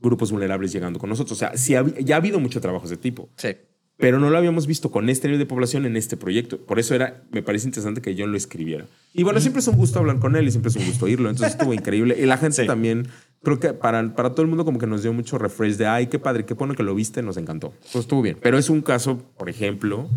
[0.00, 1.36] grupos vulnerables llegando con nosotros.
[1.36, 3.48] O sea, sí ya ha habido mucho trabajo de ese tipo, Sí.
[3.96, 6.58] pero no lo habíamos visto con este nivel de población en este proyecto.
[6.66, 8.84] Por eso era, me parece interesante que John lo escribiera.
[9.14, 11.30] Y bueno, siempre es un gusto hablar con él y siempre es un gusto oírlo.
[11.30, 12.14] Entonces estuvo increíble.
[12.20, 12.66] Y la gente Sí.
[12.66, 13.08] también,
[13.42, 16.08] creo que para, para todo el mundo como que nos dio mucho refresh de, ay,
[16.08, 17.72] qué padre, qué bueno que lo viste, nos encantó.
[17.92, 18.36] Pues estuvo bien.
[18.42, 20.10] Pero es un caso, por ejemplo,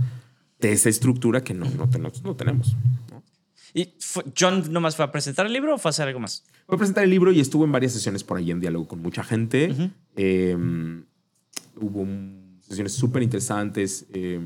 [0.59, 2.75] de esa estructura que no, no, tenemos, no tenemos.
[3.09, 3.18] ¿no?
[3.73, 6.43] ¿Y fue- John nomás fue a presentar el libro o fue a hacer algo más?
[6.65, 9.01] Fue a presentar el libro y estuvo en varias sesiones por ahí en diálogo con
[9.01, 9.91] mucha gente.
[10.15, 10.55] Eh,
[11.79, 12.05] hubo
[12.61, 14.39] sesiones súper interesantes eh,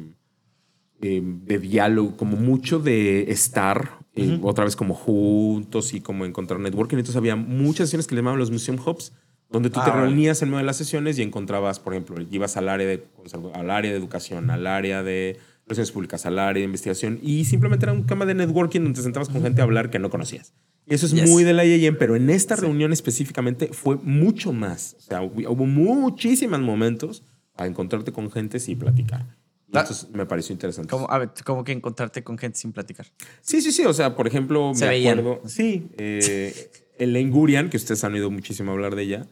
[1.02, 6.60] eh, de diálogo, como mucho de estar eh, otra vez como juntos y como encontrar
[6.60, 6.98] networking.
[6.98, 9.12] Entonces había muchas sesiones que le llamaban los Museum Hubs,
[9.50, 12.56] donde tú Ah, te reunías en medio de las sesiones y encontrabas, por ejemplo, ibas
[12.58, 13.06] al área de,
[13.54, 17.86] al área de educación, al área de relaciones públicas, al área de investigación y simplemente
[17.86, 20.54] era un tema de networking donde te sentabas con gente a hablar que no conocías.
[20.86, 21.30] Y eso es Yes.
[21.30, 24.96] muy de la IAM, pero en esta reunión específicamente fue mucho más.
[25.00, 27.24] O sea, hubo muchísimos momentos
[27.56, 29.22] a encontrarte con gente y platicar.
[29.70, 29.78] Y.
[29.78, 30.90] Entonces me pareció interesante.
[30.90, 33.08] ¿Cómo, a ver, ¿cómo que encontrarte con gente sin platicar?
[33.42, 33.86] Sí, sí, sí.
[33.86, 35.20] O sea, por ejemplo, Se me veían.
[35.20, 35.48] acuerdo.
[35.48, 35.88] Sí.
[35.98, 39.28] Eh, Elaine Gurian, que ustedes han oído muchísimo hablar de ella.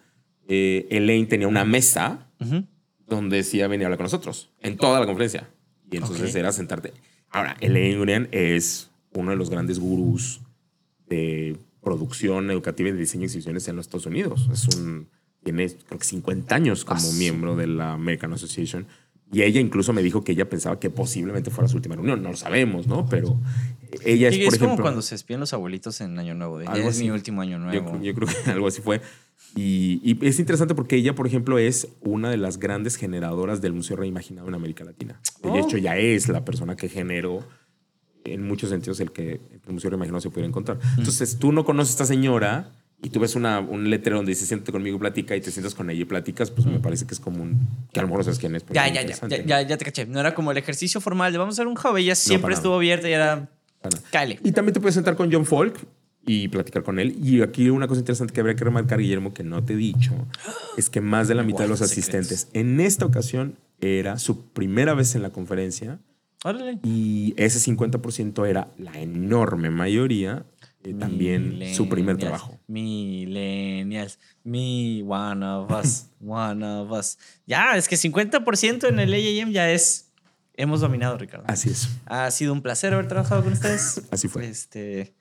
[0.47, 2.65] eh, Elaine tenía una mesa Ujú.
[3.07, 5.47] donde sí venía a hablar con nosotros en toda la conferencia.
[5.91, 6.93] Y entonces era sentarte.
[7.29, 10.41] Ahora, Elaine Gurian es uno de los grandes gurús
[11.07, 14.49] de producción educativa y de diseño de exhibiciones en los Estados Unidos.
[14.51, 15.07] Es un,
[15.43, 17.17] tiene creo que 50 años como Ah, sí.
[17.19, 18.87] miembro de la American Association.
[19.31, 22.21] Y ella incluso me dijo que ella pensaba que posiblemente fuera su última reunión.
[22.21, 23.07] No lo sabemos, ¿no?
[23.07, 23.39] Pero
[24.03, 24.83] ella es, por es como ejemplo...
[24.83, 26.59] cuando se espían los abuelitos en Año Nuevo.
[26.59, 27.05] De, Algo es así.
[27.05, 28.01] mi último año nuevo.
[28.01, 29.01] yo creo que algo así fue.
[29.55, 33.73] Y, y es interesante porque ella, por ejemplo, es una de las grandes generadoras del
[33.73, 35.19] Museo Reimaginado en América Latina.
[35.41, 35.57] De Oh.
[35.57, 37.45] hecho, ya es la persona que generó
[38.23, 40.77] en muchos sentidos el que el Museo Reimaginado se pudiera encontrar.
[40.97, 42.71] Entonces, tú no conoces a esta señora
[43.03, 45.89] y tú ves una, un letrero donde dice siéntate conmigo platica y te sientas con
[45.89, 47.67] ella y platicas, pues me parece que es como un...
[47.91, 48.63] que a lo mejor no sabes quién es.
[48.71, 49.67] Ya, es ya, ya, ya, ¿no?
[49.69, 50.05] ya, te caché.
[50.05, 52.03] No era como el ejercicio formal de vamos a hacer un hobby.
[52.03, 53.49] Ella siempre para estuvo abierta y era.
[54.11, 54.39] Cale.
[54.43, 55.79] Y también te puedes sentar con John Falk
[56.25, 57.17] y platicar con él.
[57.23, 60.13] Y aquí una cosa interesante que habría que remarcar, Guillermo, que no te he dicho,
[60.77, 64.93] es que más de la mitad de los asistentes en esta ocasión era su primera
[64.93, 65.99] vez en la conferencia
[66.43, 66.79] Órale.
[66.83, 70.45] y ese 50% era la enorme mayoría
[70.83, 72.59] eh, también su primer trabajo.
[72.67, 74.19] Millennials.
[74.43, 76.05] Me, one of us.
[76.25, 77.17] One of us.
[77.45, 80.07] Ya, es que 50% en el AAM ya es.
[80.55, 81.45] Hemos dominado, Ricardo.
[81.47, 81.87] Así es.
[82.05, 84.01] Ha sido un placer haber trabajado con ustedes.
[84.11, 84.47] Así fue.
[84.47, 85.13] Este,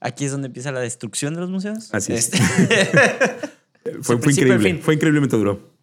[0.00, 1.92] aquí es donde empieza la destrucción de los museos.
[1.94, 2.32] Así es.
[2.32, 2.38] Este,
[4.00, 4.58] Fue, fue al increíble.
[4.72, 4.80] fin.
[4.82, 5.74] Fue increíblemente duro.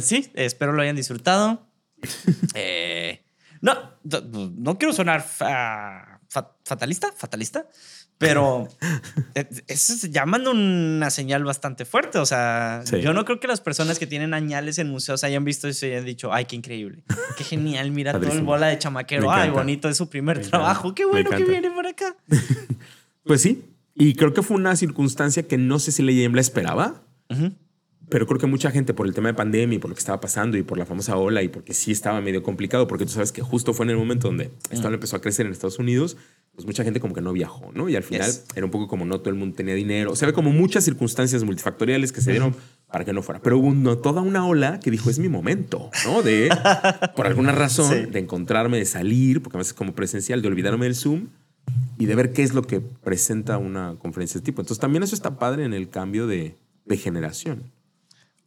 [0.00, 1.66] sí, espero lo hayan disfrutado.
[2.54, 3.22] Eh,
[3.60, 3.74] no,
[4.04, 4.20] no,
[4.56, 7.68] no quiero sonar fa- fa- fatalista, fatalista,
[8.20, 8.68] pero
[9.34, 12.18] eh, eso es llamando una señal bastante fuerte.
[12.18, 13.00] O sea, Sí.
[13.00, 15.92] yo no creo que las personas que tienen añales en museos hayan visto eso y
[15.92, 17.02] hayan dicho, ay, qué increíble,
[17.38, 20.58] qué genial, mira todo el bola de chamaquero, ay, bonito, es su primer Me encanta.
[20.58, 22.14] trabajo, qué bueno que viene por acá.
[23.24, 23.64] Pues sí.
[23.94, 27.02] Y creo que fue una circunstancia que no sé si Leyen la esperaba.
[28.08, 30.20] Pero creo que mucha gente por el tema de pandemia y por lo que estaba
[30.20, 33.30] pasando y por la famosa ola y porque sí estaba medio complicado, porque tú sabes
[33.30, 36.16] que justo fue en el momento donde esto empezó a crecer en Estados Unidos,
[36.60, 37.88] pues mucha gente como que no viajó, ¿no?
[37.88, 38.44] Y al final Yes.
[38.54, 40.12] era un poco como no todo el mundo tenía dinero.
[40.12, 42.54] O sea, ve como muchas circunstancias multifactoriales que se dieron
[42.86, 43.40] para que no fuera.
[43.40, 46.22] Pero hubo toda una ola que dijo, es mi momento, ¿no?
[46.22, 46.50] De,
[47.16, 48.10] por alguna razón, Sí.
[48.10, 51.28] de encontrarme, de salir, porque a veces como presencial, de olvidarme del Zoom
[51.98, 54.60] y de ver qué es lo que presenta una conferencia de este tipo.
[54.60, 57.64] Entonces también eso está padre en el cambio de, de generación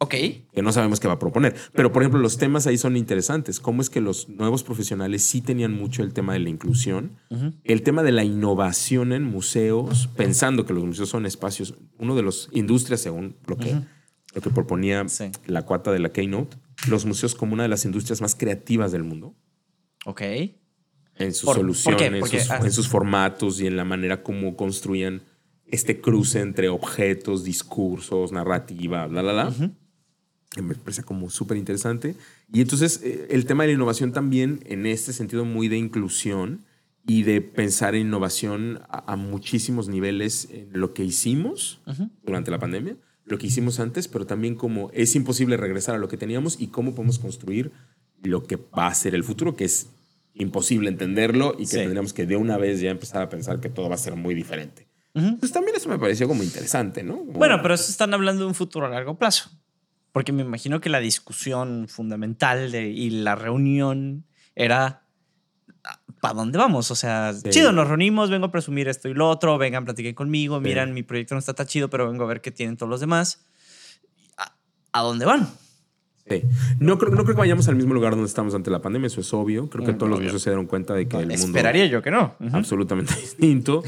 [0.04, 0.10] Ok.
[0.54, 1.56] que no sabemos qué va a proponer.
[1.74, 3.60] Pero, por ejemplo, los temas ahí son interesantes.
[3.60, 7.18] Cómo es que los nuevos profesionales sí tenían mucho el tema de la inclusión,
[7.64, 12.22] el tema de la innovación en museos, pensando que los museos son espacios, uno de
[12.24, 13.76] los industrias, según lo que,
[14.36, 15.26] lo que proponía Sí.
[15.48, 16.58] la cuata de la Keynote,
[16.90, 19.36] los museos como una de las industrias más creativas del mundo.
[20.06, 20.22] Ok.
[21.16, 22.60] En sus ¿Por- por soluciones, sus- ah.
[22.64, 25.22] en sus formatos y en la manera como construían
[25.68, 29.54] este cruce entre objetos, discursos, narrativa, bla, bla, bla.
[30.62, 32.16] Me parece como súper interesante.
[32.52, 36.62] Y entonces eh, el tema de la innovación también en este sentido muy de inclusión
[37.08, 41.82] y de pensar en innovación a, a muchísimos niveles en lo que hicimos
[42.24, 46.08] durante la pandemia, lo que hicimos antes, pero también como es imposible regresar a lo
[46.08, 47.72] que teníamos y cómo podemos construir
[48.22, 49.88] lo que va a ser el futuro, que es
[50.34, 51.78] imposible entenderlo y que Sí.
[51.78, 54.34] tendríamos que de una vez ya empezar a pensar que todo va a ser muy
[54.34, 54.88] diferente.
[55.14, 57.18] Entonces también eso me pareció como interesante, ¿no?
[57.20, 59.52] Como- Bueno, pero eso están hablando de un futuro a largo plazo.
[60.14, 65.02] Porque me imagino que la discusión fundamental de- y la reunión era
[66.22, 66.90] ¿para dónde vamos?
[66.92, 67.50] O sea, Sí.
[67.50, 71.04] chido, nos reunimos, vengo a presumir esto y lo otro, vengan, platiquen conmigo, miran, mi
[71.04, 73.46] proyecto no está tan chido, pero vengo a ver qué tienen todos los demás.
[74.38, 74.56] ¿A,
[74.94, 75.50] a dónde van?
[76.30, 76.42] Sí.
[76.80, 79.20] No creo, no creo que vayamos al mismo lugar donde estamos ante la pandemia, eso
[79.20, 79.70] es obvio.
[79.70, 82.02] Creo que Mm, todos los museos se dieron cuenta de que el mundo Esperaría yo
[82.02, 82.36] que no.
[82.54, 83.84] Absolutamente distinto.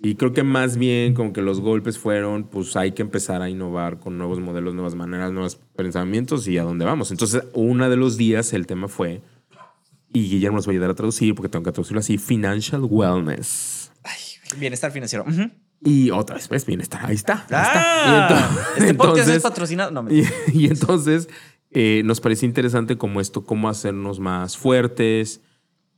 [0.00, 3.48] Y creo que más bien como que los golpes fueron, pues hay que empezar a
[3.48, 7.12] innovar con nuevos modelos, nuevas maneras, nuevos pensamientos y a dónde vamos.
[7.12, 9.22] Entonces, uno de los días el tema fue,
[10.12, 13.92] y Guillermo nos va a ayudar a traducir porque tengo que traducirlo así, financial wellness.
[14.02, 15.24] Ay, bienestar financiero.
[15.84, 17.02] Y otra vez, pues, bienestar.
[17.06, 17.34] Ahí está.
[17.34, 18.38] ahí Ah, está.
[18.40, 19.90] Y ento- este podcast es entonces- patrocinado.
[19.92, 20.30] No, y, mentira.
[20.52, 21.28] y entonces
[21.70, 25.40] eh, nos parece interesante como esto, cómo hacernos más fuertes,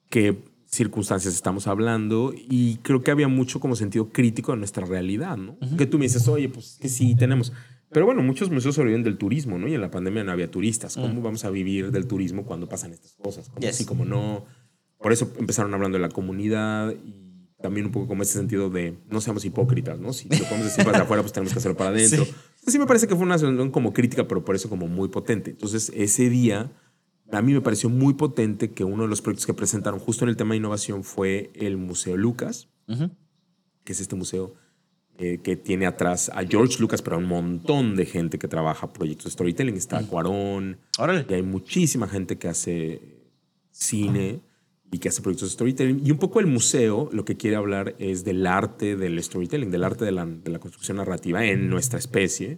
[0.08, 5.36] qué circunstancias estamos hablando y creo que había mucho como sentido crítico de nuestra realidad,
[5.36, 5.56] ¿no?
[5.76, 7.52] Que tú me dices, oye, pues que sí tenemos.
[7.92, 9.66] Pero bueno, muchos museos sobreviven del turismo, ¿no?
[9.66, 10.94] Y en la pandemia no había turistas.
[10.94, 13.48] ¿Cómo vamos a vivir del turismo cuando pasan estas cosas?
[13.48, 13.76] Como Yes.
[13.76, 14.44] sí, como no.
[14.98, 17.30] Por eso empezaron hablando de la comunidad y
[17.60, 20.12] también un poco como ese sentido de no seamos hipócritas, ¿no?
[20.12, 22.24] Si lo podemos decir para afuera, pues tenemos que hacerlo para adentro.
[22.24, 22.32] Sí.
[22.66, 22.78] Sí.
[22.78, 25.50] me parece que fue una sesión como crítica, pero por eso como muy potente.
[25.52, 26.70] Entonces, ese día,
[27.32, 30.28] a mí me pareció muy potente que uno de los proyectos que presentaron justo en
[30.30, 32.68] el tema de innovación fue el Museo Lucas,
[33.84, 34.54] que es este museo
[35.18, 38.92] eh, que tiene atrás a George Lucas, pero a un montón de gente que trabaja
[38.92, 39.76] proyectos de storytelling.
[39.76, 41.26] Está Cuarón, Órale.
[41.28, 43.00] y hay muchísima gente que hace
[43.70, 44.40] cine
[44.92, 46.04] y que hace proyectos de storytelling.
[46.04, 49.84] Y un poco el museo lo que quiere hablar es del arte del storytelling, del
[49.84, 52.56] arte de la, de la construcción narrativa en nuestra especie.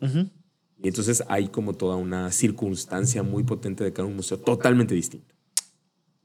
[0.83, 5.35] Y entonces hay como toda una circunstancia muy potente de crear un museo totalmente distinto.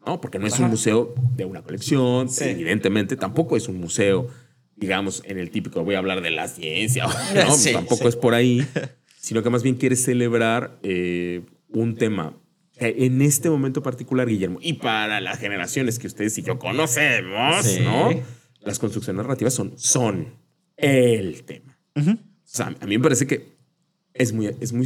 [0.06, 0.22] ¿No?
[0.22, 0.64] Porque no es Ajá.
[0.64, 2.46] un museo de una colección, Sí.
[2.46, 4.30] evidentemente, tampoco es un museo,
[4.78, 7.52] digamos, en el típico, voy a hablar de la ciencia, ¿no?
[7.54, 8.08] Sí, tampoco sí.
[8.08, 8.66] es por ahí,
[9.20, 11.42] sino que más bien quiere celebrar eh,
[11.74, 12.38] un tema
[12.80, 17.80] en este momento particular, Guillermo, y para las generaciones que ustedes y yo conocemos, Sí.
[17.82, 18.10] ¿no?
[18.62, 20.28] Las construcciones narrativas son, son
[20.76, 21.78] el tema.
[21.96, 22.12] Ujú.
[22.12, 23.56] O sea, a mí me parece que
[24.14, 24.86] es muy, es muy,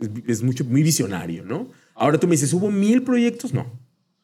[0.00, 1.68] es, es mucho, muy visionario, ¿no?
[1.94, 3.52] Ahora tú me dices, ¿hubo mil proyectos?
[3.52, 3.66] No.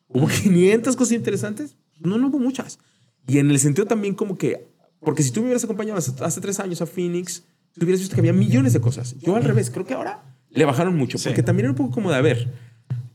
[0.08, 1.74] ¿Hubo 500 cosas interesantes?
[2.00, 2.78] No, no hubo muchas.
[3.26, 4.66] Y en el sentido también como que,
[5.00, 7.42] porque si tú me hubieras acompañado hace, hace tres años a Phoenix,
[7.74, 9.16] tú hubieras visto que había millones de cosas.
[9.18, 11.28] Yo al revés, creo que ahora le bajaron mucho, Sí.
[11.28, 12.48] porque también era un poco como de, a ver,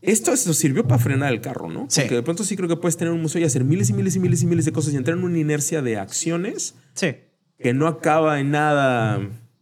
[0.02, 1.86] esto eso sirvió para frenar el carro, ¿no?
[1.88, 2.00] Sí.
[2.02, 4.16] Porque de pronto sí creo que puedes tener un museo y hacer miles y miles
[4.16, 7.14] y miles y miles de cosas y entrar en una inercia de acciones Sí.
[7.58, 9.20] que no acaba en nada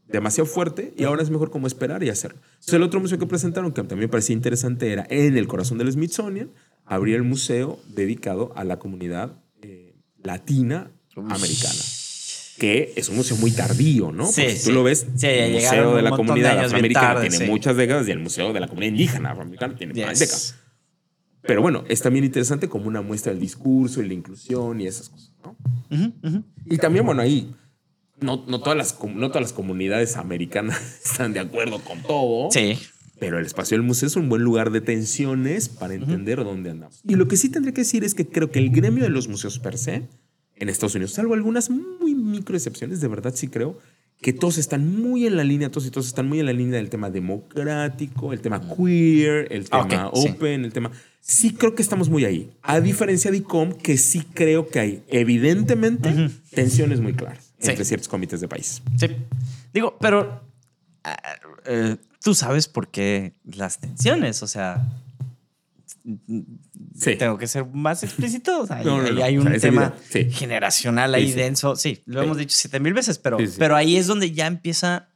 [0.09, 2.39] demasiado fuerte y ahora es mejor como esperar y hacerlo.
[2.55, 5.79] Entonces, el otro museo que presentaron, que también me parecía interesante, era en el corazón
[5.79, 6.51] del Smithsonian,
[6.85, 11.75] abrir el museo dedicado a la comunidad eh, latina americana.
[12.61, 14.27] Que es un museo muy tardío, ¿no?
[14.27, 14.67] Sí, Porque si sí.
[14.69, 17.75] tú lo ves, Sí, el Museo de la de Comunidad bien Afroamericana tarde, tiene muchas
[17.77, 20.19] décadas y el Museo de la Comunidad Indígena Afroamericana tiene más Yes.
[20.21, 20.55] décadas.
[21.43, 25.09] Pero bueno, es también interesante como una muestra del discurso y la inclusión y esas
[25.09, 25.57] cosas, ¿no?
[26.67, 27.51] Y también, bueno, ahí
[28.21, 32.79] no, no, todas las, no todas las comunidades americanas están de acuerdo con todo, Sí.
[33.19, 37.01] pero el espacio del museo es un buen lugar de tensiones para entender dónde andamos.
[37.09, 39.27] Y lo que sí tendré que decir es que creo que el gremio de los
[39.29, 40.03] museos per se,
[40.57, 41.71] en Estados Unidos, salvo algunas
[42.21, 43.79] muy micro excepciones, de verdad sí creo
[44.23, 46.77] que todos están muy en la línea, todos y todos están muy en la línea
[46.77, 50.29] del tema democrático, el tema queer, el Ah, tema sí.
[50.29, 50.91] open, el tema...
[51.23, 52.51] Sí creo que estamos muy ahí.
[52.63, 57.71] A diferencia de ICOM, que sí creo que hay evidentemente tensiones muy claras Sí.
[57.71, 58.83] entre ciertos comités de país.
[58.99, 59.07] Sí.
[59.73, 60.43] Digo, pero
[61.05, 61.17] ah,
[61.67, 64.87] eh, tú sabes por qué las tensiones, o sea,
[66.95, 67.17] Sí.
[67.17, 68.61] tengo que ser más explícito.
[68.63, 69.25] O sea, No, no, ahí no.
[69.25, 69.95] hay O un sea, es tema.
[70.09, 70.31] Sí.
[70.31, 71.35] generacional ahí sí.
[71.35, 71.77] denso.
[71.77, 75.09] Sí, lo hemos dicho siete mil veces, pero, pero ahí es donde ya empieza.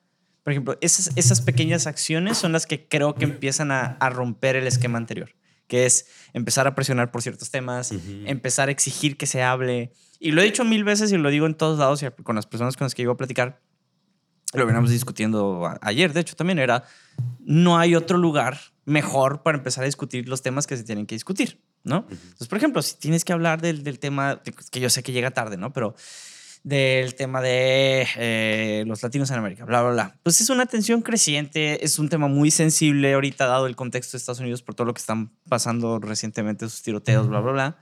[0.42, 4.56] Por ejemplo, esas, esas pequeñas acciones son las que creo que empiezan a, a romper
[4.56, 5.30] el esquema anterior,
[5.68, 8.02] que es empezar a presionar por ciertos temas, Ujú.
[8.26, 9.92] empezar a exigir que se hable.
[10.20, 12.46] Y lo he dicho mil veces y lo digo en todos lados y con las
[12.46, 13.62] personas con las que llego a platicar.
[14.52, 16.84] Lo veníamos discutiendo ayer, de hecho, también era,
[17.40, 21.14] no hay otro lugar mejor para empezar a discutir los temas que se tienen que
[21.14, 22.06] discutir, ¿no?
[22.10, 25.30] Entonces, por ejemplo, si tienes que hablar del, del tema, que yo sé que llega
[25.30, 25.72] tarde, ¿no?
[25.72, 25.94] Pero
[26.64, 30.16] del tema de eh, los latinos en América, bla, bla, bla.
[30.22, 34.18] Pues es una tensión creciente, es un tema muy sensible ahorita dado el contexto de
[34.18, 37.76] Estados Unidos por todo lo que están pasando recientemente, sus tiroteos, bla, bla, bla.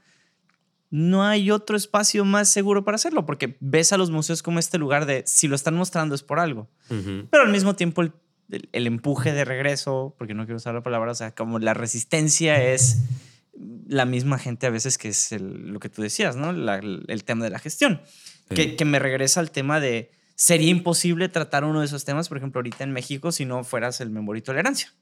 [0.90, 4.78] No hay otro espacio más seguro para hacerlo, porque ves a los museos como este
[4.78, 6.68] lugar de, si lo están mostrando es por algo.
[6.88, 8.12] Pero al mismo tiempo el,
[8.52, 11.74] el- el empuje de regreso, porque no quiero usar la palabra, o sea, como la
[11.74, 12.98] resistencia es
[13.86, 16.52] la misma gente a veces que es el- lo que tú decías, ¿no?
[16.52, 18.00] La- el tema de la gestión.
[18.48, 18.54] Sí.
[18.54, 22.38] Que, que me regresa al tema de, sería imposible tratar uno de esos temas, por
[22.38, 24.92] ejemplo, ahorita en México, si no fueras el memoria y tolerancia.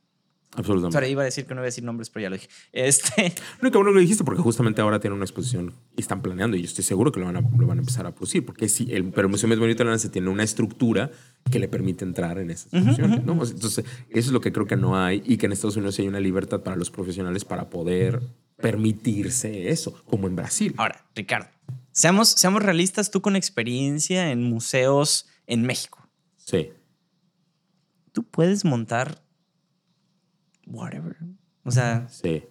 [0.56, 0.98] Absolutamente.
[0.98, 2.48] sea, iba a decir que no iba a decir nombres, pero ya lo dije.
[2.72, 6.00] Este, No, y qué bueno que lo dijiste, porque justamente ahora tienen una exposición y
[6.00, 8.14] están planeando, y yo estoy seguro que lo van a, lo van a empezar a
[8.14, 11.10] producir, porque sí, el, pero el Museo de y Tolerancia tiene una estructura
[11.50, 13.38] que le permite entrar en esas exposiciones, ¿no?
[13.38, 15.76] O sea, Entonces, eso es lo que creo que no hay, y que en Estados
[15.76, 18.20] Unidos hay una libertad para los profesionales para poder
[18.56, 20.74] permitirse eso, como en Brasil.
[20.76, 21.48] ahora, Ricardo,
[21.92, 25.98] seamos, seamos realistas, tú con experiencia en museos en México.
[26.36, 26.70] Sí.
[28.12, 29.22] tú puedes montar
[30.70, 31.16] whatever.
[31.64, 32.42] O sea, Sí.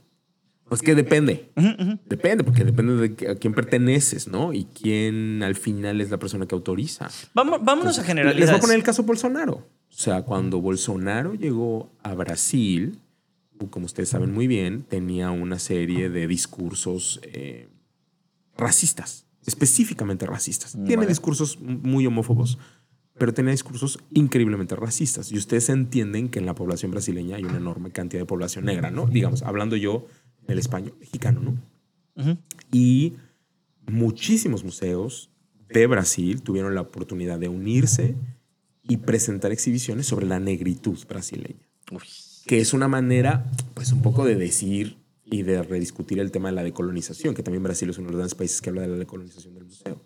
[0.68, 1.50] Pues que depende.
[2.06, 4.54] Depende, porque depende de a quién perteneces, ¿no?
[4.54, 7.10] Y quién al final es la persona que autoriza.
[7.34, 8.52] Vamos, vámonos a Les generalidades.
[8.52, 9.54] voy a poner el caso Bolsonaro.
[9.56, 13.00] O sea, cuando Bolsonaro llegó a Brasil,
[13.72, 17.68] como ustedes saben muy bien, tenía una serie de discursos eh,
[18.56, 20.74] racistas, específicamente racistas.
[20.74, 21.08] Tiene Vale.
[21.08, 22.60] discursos muy homófobos,
[23.20, 25.32] pero tenía discursos increíblemente racistas.
[25.32, 28.90] Y ustedes entienden que en la población brasileña hay una enorme cantidad de población negra,
[28.90, 29.06] ¿no?
[29.06, 30.08] Digamos, hablando yo
[30.48, 32.38] el español mexicano, ¿no?
[32.72, 33.14] Y
[33.86, 35.30] muchísimos museos
[35.70, 38.16] de Brasil tuvieron la oportunidad de unirse
[38.84, 42.02] y presentar exhibiciones sobre la negritud brasileña, Uy.
[42.48, 43.46] que es una manera,
[43.76, 47.62] pues, un poco de decir y de rediscutir el tema de la decolonización, que también
[47.62, 50.02] Brasil es uno de los grandes países que habla de la decolonización del museo.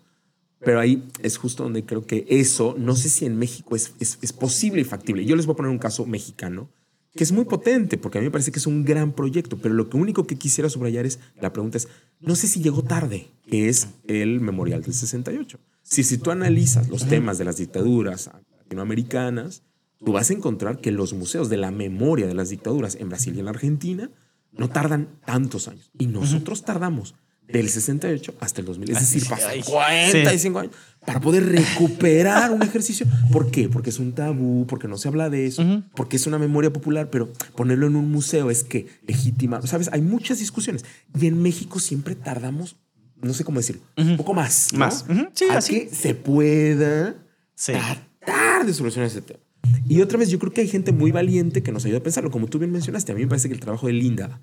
[0.64, 4.18] Pero ahí es justo donde creo que eso, no sé si en México es, es,
[4.22, 5.24] es posible y factible.
[5.24, 6.68] Yo les voy a poner un caso mexicano
[7.14, 9.74] que es muy potente, porque a mí me parece que es un gran proyecto, pero
[9.74, 11.88] lo único que quisiera subrayar es, la pregunta es,
[12.20, 15.58] no sé si llegó tarde, que es el Memorial del 68.
[15.82, 19.62] Si, si tú analizas los temas de las dictaduras latinoamericanas,
[20.04, 23.36] tú vas a encontrar que los museos de la memoria de las dictaduras en Brasil
[23.36, 24.10] y en la Argentina
[24.52, 25.90] no tardan tantos años.
[25.96, 27.14] Y nosotros tardamos
[27.48, 28.90] del 68 hasta el 2000.
[28.90, 30.72] Es decir, pasan 45 años
[31.04, 33.06] para poder recuperar un ejercicio.
[33.30, 33.68] ¿Por qué?
[33.68, 35.82] Porque es un tabú, porque no se habla de eso, Ujú.
[35.94, 39.60] porque es una memoria popular, pero ponerlo en un museo es que legitima.
[39.66, 39.90] ¿Sabes?
[39.92, 40.84] Hay muchas discusiones.
[41.20, 42.76] Y en México siempre tardamos,
[43.20, 44.72] no sé cómo decirlo, un poco más.
[44.72, 44.78] ¿no?
[44.78, 45.04] Más.
[45.08, 45.28] Ujú.
[45.34, 45.72] Sí, a así.
[45.80, 47.14] que se pueda
[47.54, 47.72] Sí.
[48.20, 49.40] tratar de solucionar ese tema.
[49.88, 52.30] Y otra vez, yo creo que hay gente muy valiente que nos ayuda a pensarlo.
[52.30, 54.40] Como tú bien mencionaste, a mí me parece que el trabajo de Linda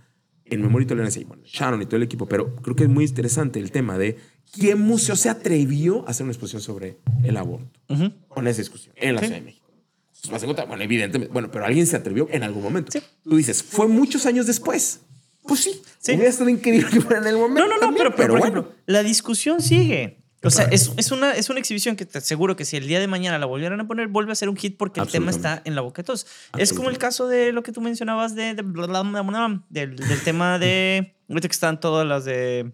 [0.52, 2.90] en Memoria y Tolerancia, y bueno, Sharon y todo el equipo, pero creo que es
[2.90, 4.18] muy interesante el tema de
[4.52, 7.80] quién museo se atrevió a hacer una exposición sobre el aborto.
[7.90, 8.12] Ujú.
[8.28, 9.28] Con esa discusión en la Sí.
[9.28, 9.68] Ciudad de México.
[10.08, 12.92] Entonces, vas a encontrar, bueno, evidentemente, bueno, pero alguien se atrevió en algún momento.
[12.92, 13.00] Sí.
[13.24, 15.02] Tú dices, fue muchos años después.
[15.48, 16.12] Pues sí, Sí.
[16.12, 17.62] hubiera estado increíble que fuera en el momento.
[17.62, 18.60] No, no, no, también, pero, pero, por bueno.
[18.60, 20.21] ejemplo, la discusión sigue.
[20.44, 23.00] O sea, es, es, una, es una exhibición que te aseguro que si el día
[23.00, 25.62] de mañana la volvieran a poner, vuelve a ser un hit porque el tema está
[25.66, 26.26] en la boca de todos.
[26.58, 29.64] Es como el caso de lo que tú mencionabas de, de bla, bla, bla, bla,
[29.70, 31.16] del, del tema de.
[31.30, 32.72] Ahorita que están todas las de.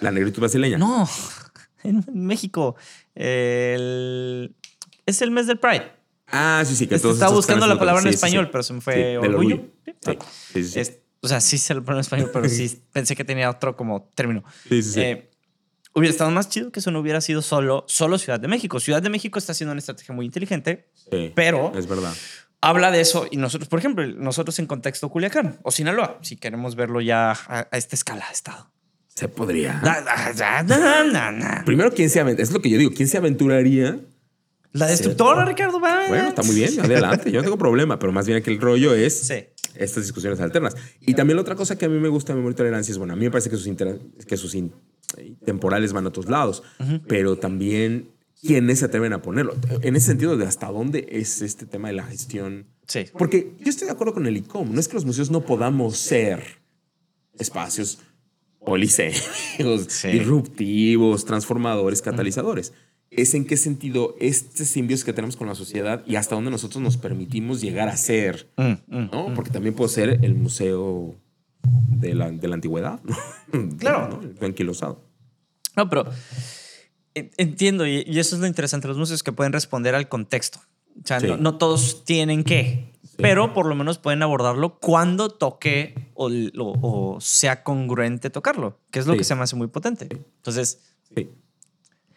[0.00, 0.76] La negritud brasileña.
[0.76, 1.08] No,
[1.84, 2.74] en México.
[3.14, 4.54] El,
[5.06, 5.92] es el mes del Pride.
[6.26, 6.86] Ah, sí, sí.
[6.86, 8.08] Que todos Estaba buscando la palabra en.
[8.08, 8.50] Sí, español, sí.
[8.52, 9.56] pero se me fue orgullo.
[10.06, 10.24] orgullo.
[10.54, 13.76] Es- o sea, sí se lo pone en español, pero sí pensé que tenía otro
[13.76, 14.44] como término.
[14.68, 15.00] Sí, sí, sí.
[15.00, 15.27] Eh,
[15.98, 18.80] hubiera estado más chido que eso no hubiera sido solo, solo Ciudad de México.
[18.80, 22.12] Ciudad de México está haciendo una estrategia muy inteligente, Sí, pero Es verdad.
[22.60, 26.74] habla de eso y nosotros, por ejemplo, nosotros en contexto Culiacán o Sinaloa, si queremos
[26.76, 28.70] verlo ya a, a esta escala de estado.
[29.14, 29.80] Se podría.
[29.82, 30.00] Da-
[30.32, 31.62] da- da.
[31.66, 32.44] Primero, ¿quién se aventuraría?
[32.44, 32.92] Es lo que yo digo.
[32.94, 33.98] ¿Quién se aventuraría?
[34.72, 35.80] La destructora, Ricardo.
[35.80, 36.06] va.
[36.08, 36.78] Bueno, está muy bien.
[36.78, 37.32] Adelante.
[37.32, 37.98] Yo no tengo problema.
[37.98, 39.46] Pero más bien que el rollo es Sí.
[39.74, 40.76] estas discusiones alternas.
[41.00, 42.98] Y también la otra cosa que a mí me gusta de Memoria y Tolerancia es,
[42.98, 44.54] bueno, a mí me parece que sus, inter- que sus
[45.44, 46.62] temporales van a otros lados.
[47.06, 48.08] Pero también
[48.40, 49.54] quiénes se atreven a ponerlo.
[49.82, 52.66] En ese sentido, de hasta dónde es este tema de la gestión.
[52.86, 53.04] Sí.
[53.18, 54.72] Porque yo estoy de acuerdo con el ICOM.
[54.72, 56.42] No es que los museos no podamos ser
[57.38, 57.98] espacios
[58.64, 60.08] polisémicos, Sí.
[60.08, 62.72] disruptivos, transformadores, catalizadores.
[63.10, 66.82] Es en qué sentido este simbiosis que tenemos con la sociedad y hasta dónde nosotros
[66.82, 68.62] nos permitimos llegar a ser, Mm,
[68.96, 69.10] mm.
[69.12, 69.34] ¿no?
[69.34, 71.14] Porque también puede ser el museo
[71.62, 73.16] de la, de la antigüedad, ¿no?
[73.78, 74.08] Claro.
[74.22, 74.28] ¿no?
[74.38, 75.02] El anquilosado.
[75.76, 76.06] No, pero
[77.14, 80.60] en- entiendo, y, y eso es lo interesante, los museos que pueden responder al contexto.
[81.02, 81.26] O sea, Sí.
[81.28, 86.28] no, no todos tienen que, pero por lo menos pueden abordarlo cuando toque o,
[86.58, 89.18] o- o sea congruente tocarlo, que es lo Sí.
[89.18, 90.08] que se me hace muy potente.
[90.10, 90.80] Entonces,
[91.16, 91.28] Sí.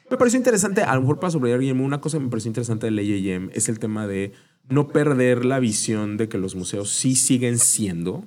[0.09, 2.87] Me pareció interesante, a lo mejor para subrayar, Guillermo, una cosa que me pareció interesante
[2.87, 4.33] de Ley es el tema de
[4.67, 8.25] no perder la visión de que los museos sí siguen siendo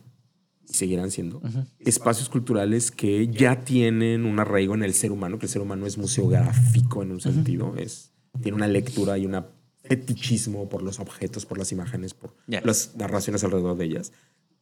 [0.74, 1.40] y seguirán siendo
[1.78, 5.86] espacios culturales que ya tienen un arraigo en el ser humano, que el ser humano
[5.86, 8.10] es museográfico en un sentido, es,
[8.42, 9.34] tiene una lectura y un
[9.82, 14.12] fetichismo por los objetos, por las imágenes, por las narraciones alrededor de ellas.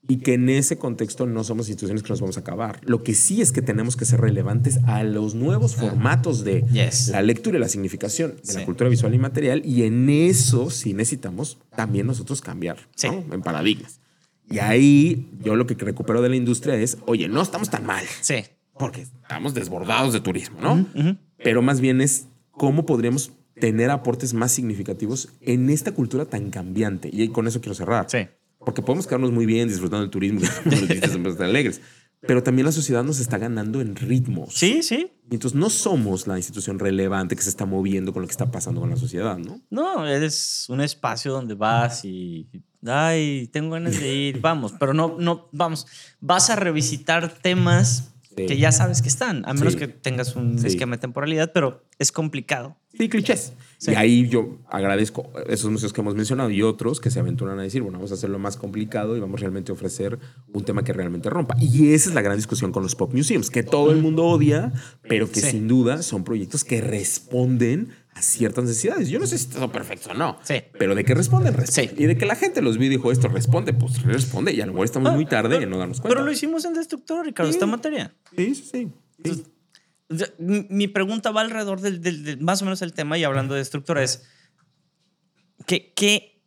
[0.09, 2.81] Y que en ese contexto no somos instituciones que nos vamos a acabar.
[2.83, 7.09] Lo que sí es que tenemos que ser relevantes a los nuevos formatos de Yes.
[7.09, 8.59] la lectura y la significación de Sí.
[8.59, 9.63] la cultura visual y material.
[9.65, 13.07] Y en eso sí necesitamos también nosotros cambiar Sí.
[13.09, 13.33] ¿no?
[13.33, 14.01] en paradigmas.
[14.53, 18.05] Y ahí yo lo que recupero de la industria es, oye, no estamos tan mal,
[18.21, 18.45] sí.
[18.79, 20.87] porque estamos desbordados de turismo, ¿no?
[21.39, 27.11] Pero más bien es cómo podríamos tener aportes más significativos en esta cultura tan cambiante.
[27.13, 28.07] Y con eso quiero cerrar.
[28.09, 28.29] Sí.
[28.59, 31.81] Porque podemos quedarnos muy bien disfrutando del turismo, los están alegres.
[32.21, 34.55] Pero también la sociedad nos está ganando en ritmos.
[34.55, 35.11] Sí, sí.
[35.29, 38.51] Y entonces no somos la institución relevante que se está moviendo con lo que está
[38.51, 39.61] pasando con la sociedad, ¿no?
[39.71, 42.49] No, eres un espacio donde vas y,
[42.87, 45.87] ay, tengo ganas de ir, vamos, pero no, no, vamos,
[46.21, 48.47] vas a revisitar temas Sí.
[48.47, 49.79] que ya sabes que están, a menos Sí.
[49.79, 50.67] que tengas un Sí.
[50.67, 52.77] esquema de temporalidad, pero es complicado.
[52.97, 53.53] Sí, clichés.
[53.77, 53.91] Sí.
[53.91, 57.63] Y ahí yo agradezco esos museos que hemos mencionado y otros que se aventuran a
[57.63, 60.19] decir, bueno, vamos a hacerlo más complicado y vamos realmente a ofrecer
[60.51, 61.57] un tema que realmente rompa.
[61.61, 64.73] Y esa es la gran discusión con los pop museums, que todo el mundo odia,
[65.07, 65.51] pero que Sí.
[65.51, 69.09] sin duda son proyectos que responden a ciertas necesidades.
[69.09, 70.57] Yo no sé si está todo perfecto o no, Sí.
[70.79, 71.97] pero de que responden, responden.
[71.97, 72.03] Sí.
[72.03, 74.53] Y de que la gente los vio y dijo esto responde, pues responde.
[74.53, 76.15] Y a lo mejor estamos muy tarde en no darnos cuenta.
[76.15, 78.15] Pero lo hicimos en Destructor, Ricardo, esta materia.
[78.37, 78.93] Sí, sí,
[79.25, 79.45] sí.
[80.09, 80.25] sí.
[80.39, 83.61] Mi pregunta va alrededor del, del- del- más o menos el tema y hablando de
[83.61, 84.25] Destructor es,
[85.67, 86.42] ¿qué, qué,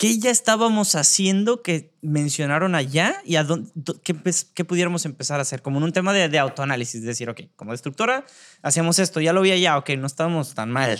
[0.00, 5.42] qué ya estábamos haciendo que mencionaron allá y a dónde, dó- qué, pudiéramos empezar a
[5.42, 5.60] hacer?
[5.60, 8.24] Como en un tema de, de autoanálisis, decir, ok, como destructora
[8.62, 10.98] hacíamos esto, ya lo vi allá, ok, no estábamos tan mal.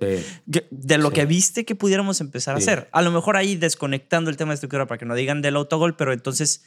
[0.00, 0.24] Sí.
[0.70, 1.14] De lo Sí.
[1.14, 2.88] que viste que pudiéramos empezar a hacer.
[2.92, 5.96] A lo mejor ahí desconectando el tema de estructura para que no digan del autogol,
[5.96, 6.62] pero entonces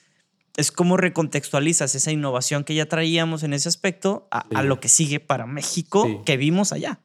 [0.57, 5.21] es como recontextualizas esa innovación que ya traíamos en ese aspecto a, lo que sigue
[5.21, 6.99] para México que vimos allá.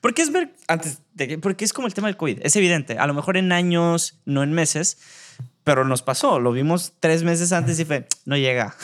[0.00, 3.06] Porque es ver, antes de porque es como el tema del COVID, es evidente, a
[3.06, 4.98] lo mejor en años, no en meses,
[5.64, 8.74] pero nos pasó, lo vimos tres meses antes y fue, no llega.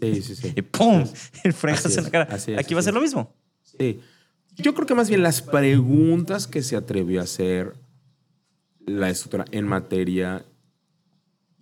[0.00, 0.52] Sí, sí, sí.
[0.56, 1.04] Y ¡pum!
[1.44, 2.36] El fregazo en la cara.
[2.36, 3.34] es, Aquí va a ser lo mismo.
[3.62, 4.00] Sí.
[4.56, 7.74] Yo creo que más bien las preguntas que se atrevió a hacer
[8.86, 10.44] la estructura en materia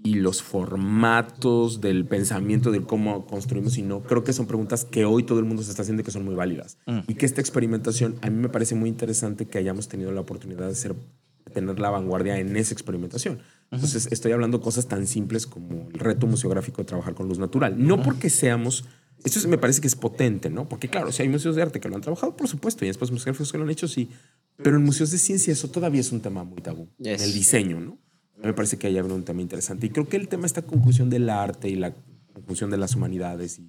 [0.02, 5.04] y los formatos del pensamiento de cómo construimos y no, creo que son preguntas que
[5.04, 6.78] hoy todo el mundo se está haciendo y que son muy válidas.
[6.86, 7.00] Mm.
[7.08, 10.68] Y que esta experimentación, a mí me parece muy interesante que hayamos tenido la oportunidad
[10.68, 13.40] de ser de tener la vanguardia en esa experimentación.
[13.70, 17.74] Entonces, estoy hablando cosas tan simples como el reto museográfico de trabajar con luz natural.
[17.78, 18.84] No porque seamos
[19.24, 20.68] esto me parece que es potente, ¿no?
[20.68, 23.12] Porque claro, si hay museos de arte que lo han trabajado, por supuesto, y espacios
[23.12, 24.10] museográficos que lo han hecho, sí.
[24.56, 26.88] Pero en museos de ciencia eso todavía es un tema muy tabú.
[26.98, 27.20] Yes.
[27.20, 27.98] En el diseño, ¿no?
[28.42, 29.86] Me parece que hay un tema interesante.
[29.86, 31.92] Y creo que el tema, esta conclusión del arte y la
[32.32, 33.68] conclusión de las humanidades y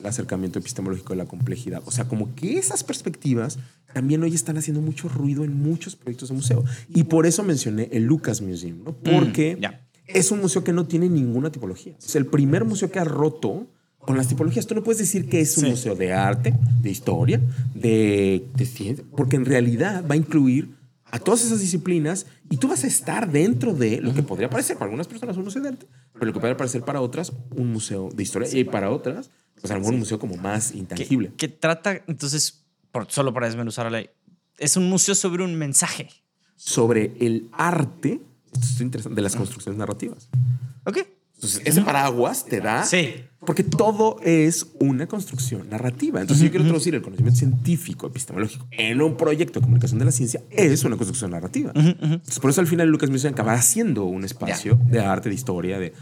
[0.00, 1.82] el acercamiento epistemológico de la complejidad.
[1.86, 3.58] O sea, como que esas perspectivas
[3.92, 6.64] también hoy están haciendo mucho ruido en muchos proyectos de museo.
[6.88, 8.92] Y por eso mencioné el Lucas Museum, ¿no?
[8.92, 9.86] Porque Mm, ya.
[10.06, 11.94] es un museo que no tiene ninguna tipología.
[12.02, 13.66] Es el primer museo que ha roto
[13.98, 14.66] con las tipologías.
[14.66, 15.70] Tú no puedes decir que es un Sí.
[15.70, 17.40] museo de arte, de historia,
[17.74, 20.70] de, de ciencia, porque en realidad va a incluir
[21.10, 24.76] a todas esas disciplinas y tú vas a estar dentro de lo que podría parecer
[24.76, 27.72] para algunas personas un museo de arte, pero lo que podría parecer para otras un
[27.72, 29.30] museo de historia y para otras,
[29.60, 31.32] pues a lo mejor un museo como más que, intangible.
[31.36, 34.10] que trata, entonces, por, solo para desmenuzar la ley,
[34.58, 36.08] es un museo sobre un mensaje.
[36.56, 38.20] Sobre el arte,
[38.52, 40.28] esto es interesante, de las construcciones narrativas.
[40.84, 40.98] ¿Ok?
[41.40, 42.84] Entonces, ese paraguas te da.
[42.84, 43.14] Sí.
[43.46, 46.20] Porque todo es una construcción narrativa.
[46.20, 50.12] Entonces, yo quiero traducir el conocimiento científico, epistemológico, en un proyecto de comunicación de la
[50.12, 51.72] ciencia, es una construcción narrativa.
[51.74, 55.78] Entonces, por eso al final Lucas Museum acabará siendo un espacio de arte, de historia,
[55.78, 55.94] de.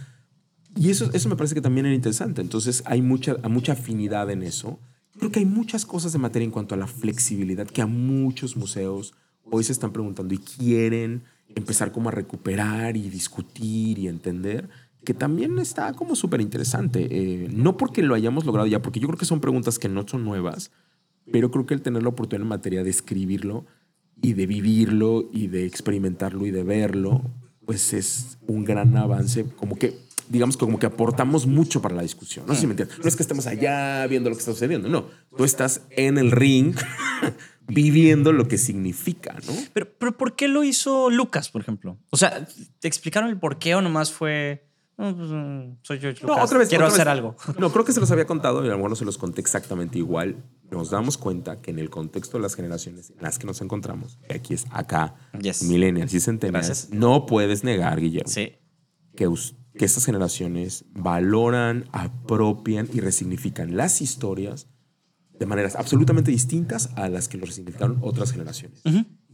[0.75, 2.41] Y eso, eso me parece que también era interesante.
[2.41, 4.81] Entonces, hay mucha, mucha afinidad en eso.
[5.21, 8.57] Creo que hay muchas cosas de materia en cuanto a la flexibilidad que a muchos
[8.57, 9.15] museos
[9.45, 11.23] hoy se están preguntando y quieren
[11.55, 14.69] empezar como a recuperar y discutir y entender
[15.09, 17.09] que también está como súper interesante.
[17.11, 20.07] Eh, no porque lo hayamos logrado ya, porque yo creo que son preguntas que no
[20.07, 20.71] son nuevas,
[21.33, 23.65] pero creo que el tener la oportunidad en materia de escribirlo
[24.21, 27.23] y de vivirlo y de experimentarlo y de verlo,
[27.65, 29.99] pues es un gran avance, como que
[30.29, 32.45] digamos que como que aportamos mucho para la discusión.
[32.47, 32.99] No sé si me entiendes.
[32.99, 35.07] No es que estemos allá viendo lo que está sucediendo, no.
[35.35, 36.75] Tú estás en el ring
[37.67, 39.55] viviendo lo que significa, ¿no?
[39.73, 41.97] Pero, pero ¿por qué lo hizo Lucas, por ejemplo?
[42.11, 42.47] O sea,
[42.79, 44.68] ¿te explicaron el por qué o nomás fue...
[44.99, 46.69] "No, pues, mm, soy George Lucas, No, otra vez.
[46.69, 47.13] quiero otra hacer vez.
[47.13, 47.37] algo.
[47.59, 49.41] No, creo que se los había contado y a lo mejor no se los conté
[49.41, 50.45] exactamente igual.
[50.71, 54.19] Nos damos cuenta que en el contexto de las generaciones en las que nos encontramos,
[54.29, 55.63] que aquí es acá, Yes.
[55.63, 56.91] millennials y centennials, Gracias.
[56.93, 58.53] no puedes negar, Guillermo, Sí.
[59.17, 64.67] que, us- que estas generaciones valoran, apropian y resignifican las historias
[65.39, 68.83] de maneras absolutamente distintas a las que lo resignificaron otras generaciones.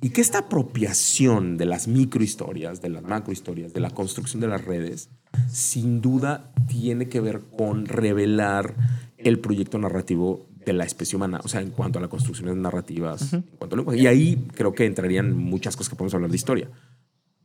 [0.05, 4.63] Y que esta apropiación de las microhistorias, de las macrohistorias, de la construcción de las
[4.63, 5.09] redes,
[5.51, 8.75] sin duda tiene que ver con revelar
[9.17, 12.55] el proyecto narrativo de la especie humana, o sea, en cuanto a la construcción de
[12.55, 13.97] narrativas, en cuanto a.
[13.97, 16.69] Y ahí creo que entrarían muchas cosas que podemos hablar de historia.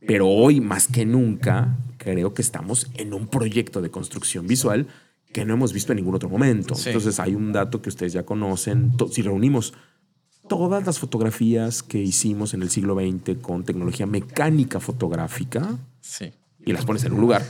[0.06, 4.86] Pero hoy, más que nunca, creo que estamos en un proyecto de construcción visual
[5.32, 6.74] que no hemos visto en ningún otro momento.
[6.74, 6.90] Sí.
[6.90, 8.92] Entonces, hay un dato que ustedes ya conocen.
[9.10, 9.72] Si reunimos
[10.50, 16.32] todas las fotografías que hicimos en el siglo XX con tecnología mecánica fotográfica Sí.
[16.66, 17.42] y las pones en un lugar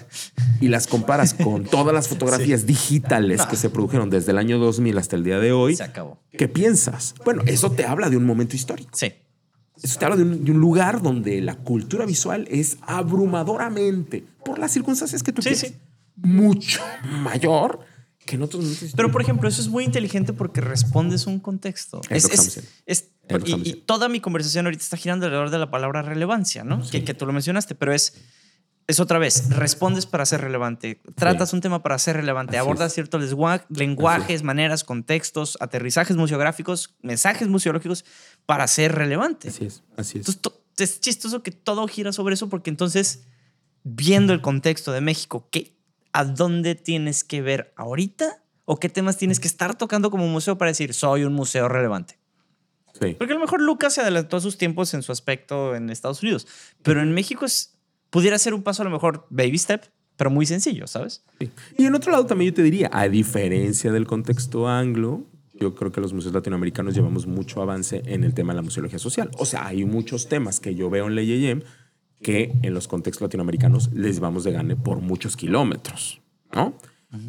[0.61, 4.99] y las comparas con todas las fotografías digitales que se produjeron desde el año 2000
[4.99, 6.19] hasta el día de hoy, Se acabó.
[6.37, 7.15] ¿qué piensas?
[7.25, 8.91] Bueno, eso te habla de un momento histórico.
[8.93, 9.15] Sí.
[9.83, 14.59] Eso te habla de un, de un lugar donde la cultura visual es abrumadoramente, por
[14.59, 15.75] las circunstancias que tú Sí, sí.
[16.17, 16.83] mucho
[17.23, 17.81] mayor
[18.25, 22.01] que en otros momentos Pero, por ejemplo, eso es muy inteligente porque respondes un contexto.
[22.11, 22.35] Es que
[22.87, 26.83] es- que y, toda mi conversación ahorita está girando alrededor de la palabra relevancia, ¿no?
[26.91, 28.15] Que, que tú lo mencionaste, pero es,
[28.89, 32.89] es otra vez, respondes para ser relevante, tratas un tema para ser relevante, Así abordas
[32.89, 32.95] es.
[32.95, 33.23] ciertos
[33.69, 38.05] lenguajes, maneras, contextos, aterrizajes museográficos, mensajes museológicos
[38.47, 39.49] para ser relevante.
[39.49, 40.29] Así es, así es.
[40.29, 43.23] Entonces, to- es chistoso que todo gira sobre eso porque entonces,
[43.85, 45.77] viendo el contexto de México, ¿qué,
[46.13, 48.43] ¿a dónde tienes que ver ahorita?
[48.65, 52.19] ¿O qué temas tienes que estar tocando como museo para decir, soy un museo relevante?
[53.01, 53.15] Sí.
[53.19, 56.23] Porque a lo mejor Lucas se adelantó a sus tiempos en su aspecto en Estados
[56.23, 56.47] Unidos,
[56.83, 57.79] pero en México es,
[58.11, 59.85] pudiera ser un paso a lo mejor baby step,
[60.17, 61.25] pero muy sencillo, ¿sabes?
[61.39, 61.51] Sí.
[61.79, 65.25] Y en otro lado también yo te diría, a diferencia del contexto anglo,
[65.61, 68.99] yo creo que los museos latinoamericanos llevamos mucho avance en el tema de la museología
[68.99, 69.31] social.
[69.39, 71.63] O sea, hay muchos temas que yo veo en Leyeyem
[72.23, 76.21] que en los contextos latinoamericanos les vamos de gane por muchos kilómetros,
[76.53, 76.75] ¿no?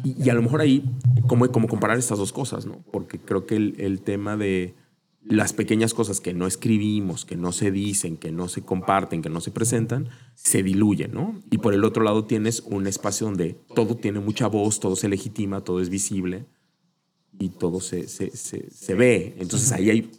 [0.04, 0.84] Y, a lo mejor ahí,
[1.26, 2.84] como, como comparar estas dos cosas, ¿no?
[2.92, 4.76] Porque creo que el, el tema de
[5.24, 9.28] las pequeñas cosas que no escribimos, que no se dicen, que no se comparten, que
[9.28, 11.40] no se presentan, se diluyen, ¿no?
[11.50, 15.08] Y por el otro lado tienes un espacio donde todo tiene mucha voz, todo se
[15.08, 16.46] legitima, todo es visible
[17.38, 19.36] y todo se, se, se, se ve.
[19.38, 20.10] Entonces ahí hay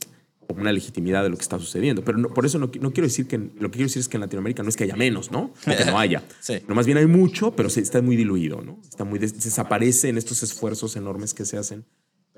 [0.53, 2.03] como una legitimidad de lo que está sucediendo.
[2.03, 4.17] Pero no- por eso no, no quiero decir que, lo que quiero decir es que
[4.17, 5.51] en Latinoamérica no es que haya menos, ¿no?
[5.67, 6.23] O que no haya.
[6.39, 6.55] Sí.
[6.67, 8.79] No, más bien hay mucho, pero se, está muy diluido, ¿no?
[8.87, 11.85] Está muy des- desaparece en estos esfuerzos enormes que se hacen.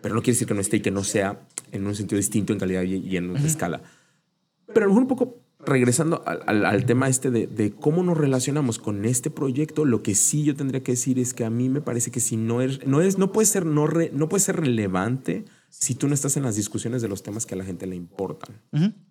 [0.02, 1.40] Pero no quiere decir que no esté y que no sea
[1.72, 3.82] en un sentido distinto en calidad y, y en escala.
[4.68, 8.04] Pero a lo mejor un poco regresando al, al- al tema este de, de cómo
[8.04, 11.50] nos relacionamos con este proyecto, lo que sí yo tendría que decir es que a
[11.50, 14.30] mí me parece que si no es, no es, no puede ser, no, re- no
[14.30, 15.46] puede ser relevante
[15.78, 17.96] si tú no estás en las discusiones de los temas que a la gente le
[17.96, 18.62] importan.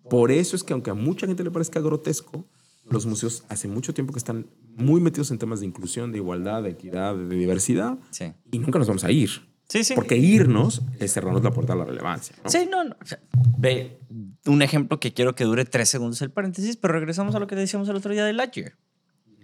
[0.09, 2.47] Por eso es que aunque a mucha gente le parezca grotesco,
[2.89, 6.63] los museos hace mucho tiempo que están muy metidos en temas de inclusión, de igualdad,
[6.63, 8.33] de equidad, de diversidad, Sí.
[8.51, 9.29] y nunca nos vamos a ir.
[9.67, 9.95] Sí, sí.
[9.95, 12.35] Porque irnos es cerrarnos la puerta a la relevancia.
[12.43, 12.49] ¿no?
[12.49, 12.95] Sí, no, no.
[13.01, 13.19] o sea,
[13.57, 13.99] ve
[14.45, 17.55] un ejemplo que quiero que dure tres segundos el paréntesis, pero regresamos a lo que
[17.55, 18.73] decíamos el otro día de Lightyear.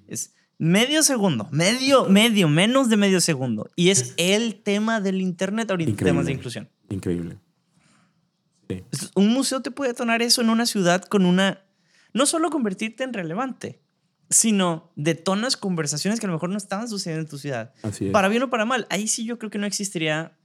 [0.07, 3.67] Es medio segundo, medio, medio, menos de medio segundo.
[3.75, 6.11] Y es el tema del Internet ahorita, Increíble.
[6.11, 6.69] temas de inclusión.
[6.91, 7.37] Increíble.
[8.69, 8.83] Sí.
[9.15, 11.63] Un museo te puede detonar eso en una ciudad con una...
[12.13, 13.81] No solo convertirte en relevante,
[14.29, 17.73] sino detonas conversaciones que a lo mejor no estaban sucediendo en tu ciudad.
[17.83, 18.11] Así es.
[18.11, 18.87] Para bien o para mal.
[18.89, 20.37] Ahí sí yo creo que no existiría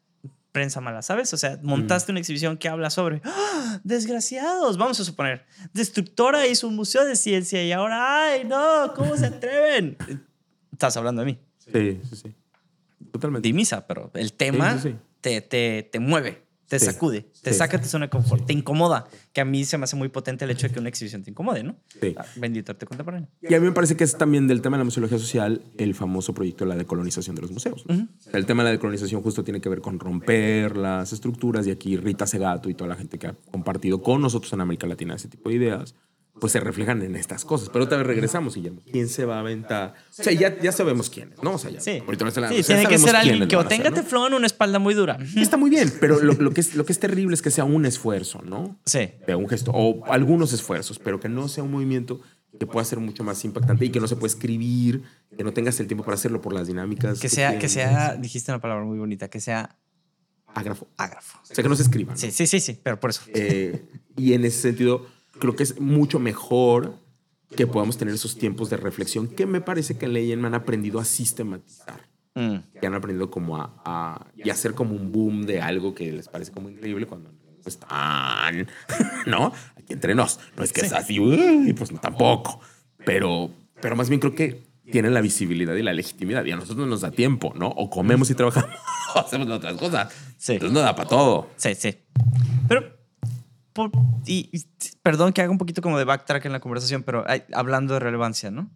[0.57, 1.35] prensa mala, ¿sabes?
[1.35, 3.79] O sea, montaste una exhibición que habla sobre ¡Ah!
[3.85, 5.45] desgraciados, vamos a suponer.
[5.75, 8.95] Destructora hizo un museo de ciencia y ahora, ¡ay, no!
[8.97, 9.99] ¿Cómo se atreven?
[10.73, 11.39] Estás hablando de mí.
[11.59, 12.35] Sí, sí, sí.
[13.13, 13.47] Totalmente.
[13.47, 14.99] Di misa, pero el tema Sí, sí, sí.
[15.27, 16.87] Te, te, te mueve, te Sí.
[16.87, 17.59] sacude, te Sí.
[17.59, 19.09] saca de tu zona de confort, te incomoda.
[19.33, 21.31] Que a mí se me hace muy potente el hecho de que una exhibición te
[21.33, 21.75] incomode, ¿no?
[22.01, 22.15] Sí.
[22.17, 23.29] Ah, Bendito arte contemporáneo.
[23.43, 25.97] Y a mí me parece que es también del tema de la museología social el
[25.97, 27.85] famoso proyecto de la decolonización de los museos.
[27.89, 27.95] ¿no?
[28.05, 31.67] O sea, el tema de la decolonización justo tiene que ver con romper las estructuras
[31.67, 34.87] y aquí Rita Segato y toda la gente que ha compartido con nosotros en América
[34.87, 35.97] Latina ese tipo de ideas
[36.41, 37.71] pues se reflejan en estas cosas.
[37.71, 38.83] Pero otra vez regresamos, Guillermo.
[38.91, 39.95] ¿Quién se va a aventar?
[40.11, 41.55] O sea, ya, ya sabemos quién es, ¿no?
[41.55, 41.81] O sea, ya.
[41.81, 43.97] Sí, ahorita Sí, sea, tiene que ser alguien que o tenga ¿no?
[43.97, 45.19] teflón o una espalda muy dura.
[45.37, 47.65] Está muy bien, pero lo, lo que es, lo que es terrible es que sea
[47.65, 48.79] un esfuerzo, ¿no?
[48.85, 49.11] Sí.
[49.27, 52.21] De un gesto, o algunos esfuerzos, pero que no sea un movimiento
[52.59, 55.03] que pueda ser mucho más impactante y que no se pueda escribir,
[55.37, 57.21] que no tengas el tiempo para hacerlo por las dinámicas.
[57.21, 57.73] Que sea, que tienes.
[57.73, 59.77] sea, dijiste una palabra muy bonita, que sea
[60.55, 60.89] Ágrafo.
[60.97, 61.39] ágrafo.
[61.43, 62.13] O sea, que no se escriba.
[62.13, 62.19] ¿no?
[62.19, 63.23] Sí, sí, sí, sí, pero por eso.
[63.35, 63.85] Eh,
[64.17, 65.07] y en ese sentido,
[65.39, 66.95] creo que es mucho mejor
[67.57, 70.99] que podamos tener esos tiempos de reflexión que me parece que en Leyen han aprendido
[71.01, 72.01] a sistematizar.
[72.35, 72.57] Mm.
[72.81, 76.29] Que han aprendido como a, a- y hacer como un boom de algo que les
[76.29, 77.31] parece como increíble cuando
[77.65, 78.67] están,
[79.27, 79.53] ¿no?
[79.77, 80.39] Aquí entre nos.
[80.57, 82.61] No es que es así, uy, pues no, tampoco.
[83.05, 86.45] Pero, pero más bien creo que tienen la visibilidad y la legitimidad.
[86.45, 87.69] Y a nosotros no nos da tiempo, ¿no?
[87.69, 88.71] O comemos y trabajamos,
[89.15, 90.13] o hacemos otras cosas.
[90.37, 90.55] Sí.
[90.55, 91.49] Entonces no da para todo.
[91.57, 91.97] Sí, sí.
[92.69, 92.85] Pero,
[93.77, 93.93] por-
[94.27, 94.65] y, y
[95.03, 98.51] perdón que haga un poquito como de backtrack en la conversación, pero hablando de relevancia,
[98.51, 98.71] ¿no?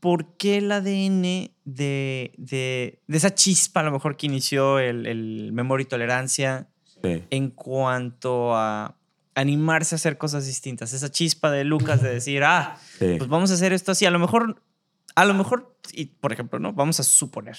[0.00, 5.06] ¿Por qué el ADN de, de, de esa chispa, a lo mejor que inició el,
[5.06, 6.68] el memoria y tolerancia,
[7.02, 7.24] Sí.
[7.30, 8.94] en cuanto a
[9.34, 10.92] animarse a hacer cosas distintas?
[10.92, 13.14] Esa chispa de Lucas de decir, ah, Sí.
[13.18, 14.04] pues vamos a hacer esto así.
[14.06, 14.62] A lo mejor,
[15.14, 16.72] a lo mejor, y por ejemplo, ¿no?
[16.74, 17.56] Vamos a suponer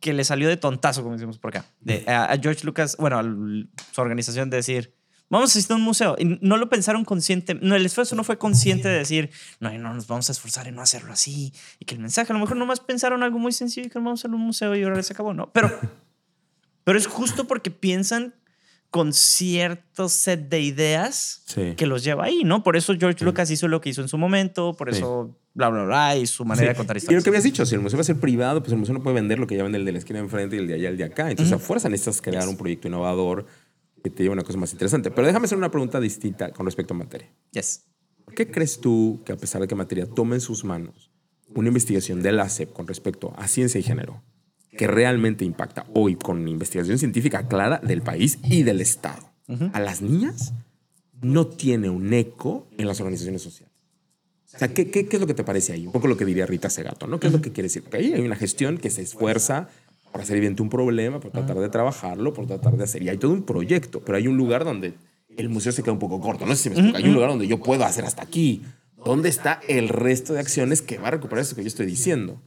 [0.00, 3.18] que le salió de tontazo, como decimos por acá, de, a, a George Lucas, bueno,
[3.18, 3.22] a
[3.92, 4.94] su organización de decir,
[5.30, 6.14] vamos a visitar un museo.
[6.18, 9.94] Y no lo pensaron consciente, no, el esfuerzo no fue consciente de decir, no, no,
[9.94, 11.52] nos vamos a esforzar en no hacerlo así.
[11.78, 14.20] Y que el mensaje, a lo mejor nomás pensaron algo muy sencillo y que vamos
[14.20, 15.50] a hacer un museo y ahora se acabó, ¿no?
[15.52, 15.70] Pero,
[16.84, 18.34] pero es justo porque piensan
[18.90, 21.74] con cierto set de ideas Sí.
[21.76, 22.62] que los lleva ahí, ¿no?
[22.62, 24.98] Por eso George Lucas hizo lo que hizo en su momento, por Sí.
[24.98, 26.72] eso bla, bla, bla, y su manera Sí.
[26.72, 27.24] de contar Y lo historias.
[27.24, 29.14] que habías dicho, si el museo va a ser privado, pues el museo no puede
[29.14, 30.88] vender lo que ya vende el de la esquina de enfrente y el de allá,
[30.90, 31.30] el de acá.
[31.30, 33.46] Entonces, a fuerza necesitas crear un proyecto innovador
[34.04, 35.10] que te lleve a una cosa más interesante.
[35.10, 37.28] Pero déjame hacer una pregunta distinta con respecto a materia.
[37.52, 37.84] Yes.
[38.24, 41.10] ¿Por qué crees tú que a pesar de que materia tome en sus manos
[41.54, 44.22] una investigación de la SEP con respecto a ciencia y género
[44.76, 49.30] que realmente impacta hoy con investigación científica clara del país y del Estado
[49.72, 50.52] a las niñas
[51.22, 53.65] no tiene un eco en las organizaciones sociales?
[54.54, 55.86] O sea, ¿qué, qué, qué es lo que te parece ahí?
[55.86, 57.20] Un poco lo que diría Rita Segato, ¿no?
[57.20, 57.82] ¿Qué es lo que quiere decir?
[57.82, 59.68] Porque ahí hay una gestión que se esfuerza
[60.12, 63.02] por hacer evidente un problema, por tratar de trabajarlo, por tratar de hacer.
[63.02, 64.94] Y hay todo un proyecto, pero hay un lugar donde
[65.36, 66.46] el museo se queda un poco corto.
[66.46, 66.98] No sé si me explico.
[66.98, 68.62] Hay un lugar donde yo puedo hacer hasta aquí.
[69.04, 72.40] ¿Dónde está el resto de acciones que va a recuperar eso que yo estoy diciendo?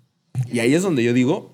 [0.52, 1.52] Y ahí es donde yo digo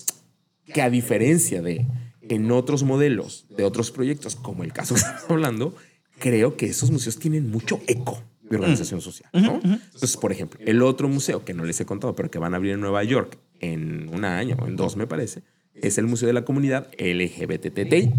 [0.74, 1.86] que a diferencia de
[2.22, 5.76] en otros modelos, de otros proyectos, como el caso que estamos hablando,
[6.18, 9.30] creo que esos museos tienen mucho eco de organización social.
[9.34, 9.60] ¿no?
[9.64, 12.58] Entonces, por ejemplo, el otro museo que no les he contado, pero que van a
[12.58, 15.42] abrir en Nueva York en un año o en dos, me parece,
[15.74, 18.14] es el Museo de la Comunidad LGBTTI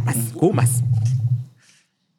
[0.52, 0.82] más.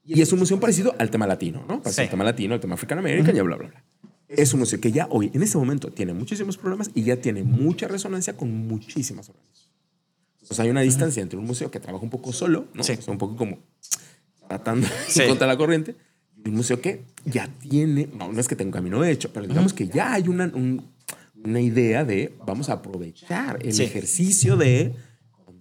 [0.05, 1.81] Y es un museo parecido al tema latino, ¿no?
[1.81, 2.01] Parecido Sí.
[2.01, 3.83] al tema latino, al tema African American y bla, bla, bla.
[4.29, 7.43] Es un museo que ya hoy, en este momento, tiene muchísimos problemas y ya tiene
[7.43, 9.67] mucha resonancia con muchísimas organizaciones.
[10.41, 12.83] Entonces hay una distancia entre un museo que trabaja un poco solo, ¿no?
[12.83, 12.93] Sí.
[12.93, 13.59] O sea, un poco como
[14.47, 15.23] tratando Sí.
[15.27, 15.95] contra la corriente,
[16.47, 19.73] un museo que ya tiene, no, no es que tenga un camino hecho, pero digamos
[19.73, 20.85] que ya hay una, un-
[21.43, 23.83] una idea de vamos a aprovechar el Sí.
[23.83, 24.93] ejercicio de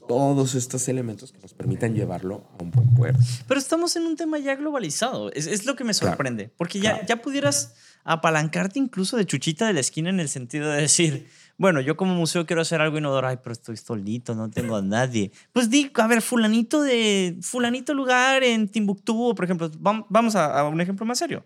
[0.08, 3.18] todos estos elementos que nos permitan llevarlo a un buen puerto.
[3.48, 5.32] Pero estamos en un tema ya globalizado.
[5.32, 6.08] Es, es lo que me Claro.
[6.12, 6.50] sorprende.
[6.56, 7.06] Porque ya, Claro.
[7.08, 7.74] ya pudieras
[8.04, 11.26] apalancarte incluso de chuchita de la esquina en el sentido de decir,
[11.58, 13.24] bueno, yo como museo quiero hacer algo innovador.
[13.26, 15.32] Ay, pero estoy solito, no tengo a nadie.
[15.52, 19.70] Pues di, a ver, fulanito de fulanito lugar en Timbuktu, por ejemplo.
[19.72, 21.44] Vam- Vamos a, a un ejemplo más serio.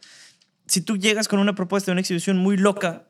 [0.66, 3.06] Si tú llegas con una propuesta de una exhibición muy loca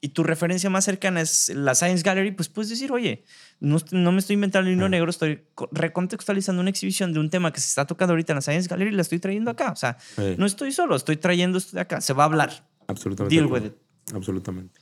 [0.00, 3.24] y tu referencia más cercana es la Science Gallery, pues puedes decir, oye,
[3.60, 7.30] no, no me estoy inventando el hilo negro, estoy co- recontextualizando una exhibición de un
[7.30, 9.70] tema que se está tocando ahorita en la Science Gallery y la estoy trayendo acá.
[9.72, 10.34] O sea, Sí.
[10.36, 12.00] no estoy solo, estoy trayendo esto de acá.
[12.00, 12.68] Se va a hablar.
[12.86, 13.34] Absolutamente.
[13.34, 13.78] Deal de with acuerdo.
[14.14, 14.80] Absolutamente.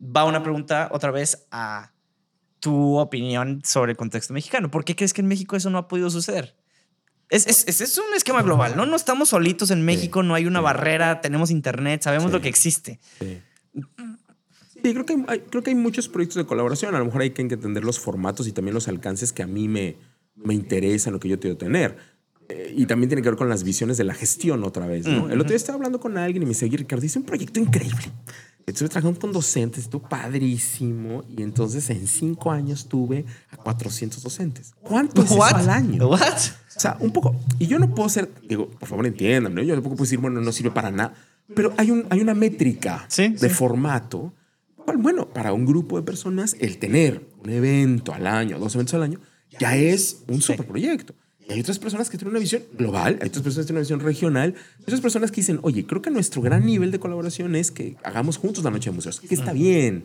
[0.00, 1.92] Va una pregunta otra vez a
[2.60, 4.70] tu opinión sobre el contexto mexicano.
[4.70, 6.56] ¿Por qué crees que en México eso no ha podido suceder?
[7.30, 8.86] Es, es, es- un esquema global, ¿no?
[8.86, 10.64] No estamos solitos en México, no hay una sí.
[10.64, 12.32] barrera, tenemos internet, sabemos Sí.
[12.32, 13.00] lo que existe.
[13.18, 13.42] Sí.
[14.82, 16.94] Sí, creo que, hay, creo que hay muchos proyectos de colaboración.
[16.94, 19.66] A lo mejor hay que entender los formatos y también los alcances que a mí
[19.68, 19.96] me,
[20.36, 21.96] me interesan, lo que yo quiero tener.
[22.48, 25.04] Eh, y también tiene que ver con las visiones de la gestión otra vez.
[25.06, 25.28] ¿no?
[25.28, 27.60] El otro día estaba hablando con alguien y me dice, "Oye, Ricardo, hice un proyecto
[27.60, 28.04] increíble.
[28.70, 31.24] Estuve trabajando con docentes, estuvo padrísimo.
[31.28, 34.72] Y entonces en cinco años tuve a 400 docentes.
[34.82, 36.08] ¿Cuánto es eso al año?
[36.08, 36.20] What?
[36.76, 37.34] O sea, un poco.
[37.58, 39.62] Y yo no puedo ser, digo, por favor entiendan, ¿no?
[39.62, 41.14] yo tampoco puedo decir, bueno, no sirve para nada.
[41.54, 43.54] Pero hay, un, hay una métrica Sí, de sí.
[43.54, 44.32] formato.
[44.98, 49.02] bueno, para un grupo de personas, el tener un evento al año, dos eventos al
[49.02, 49.18] año,
[49.58, 51.14] ya es un superproyecto.
[51.14, 51.18] Y
[51.48, 54.00] hay otras personas que tienen una visión global, hay otras personas que tienen una visión
[54.00, 57.70] regional, hay otras personas que dicen, oye, creo que nuestro gran nivel de colaboración es
[57.70, 60.04] que hagamos juntos la noche de museos, que está bien.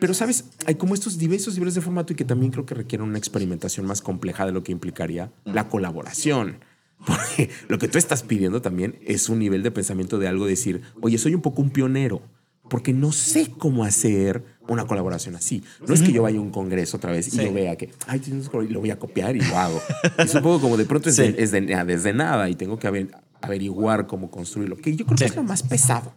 [0.00, 0.44] Pero, ¿sabes?
[0.66, 3.86] Hay como estos diversos niveles de formato y que también creo que requieren una experimentación
[3.86, 6.58] más compleja de lo que implicaría la colaboración.
[7.06, 10.82] Porque lo que tú estás pidiendo también es un nivel de pensamiento de algo, decir,
[11.00, 12.22] oye, soy un poco un pionero,
[12.68, 15.62] porque no sé cómo hacer una colaboración así.
[15.86, 18.20] No es que yo vaya a un congreso otra vez y yo vea que, ay,
[18.68, 19.80] lo voy a copiar y lo hago.
[20.18, 21.22] es un poco como de pronto es, Sí.
[21.32, 23.10] de- es de- ah, desde nada y tengo que aver-
[23.40, 25.30] averiguar cómo construirlo, que yo creo que Sí.
[25.30, 26.12] es lo más pesado.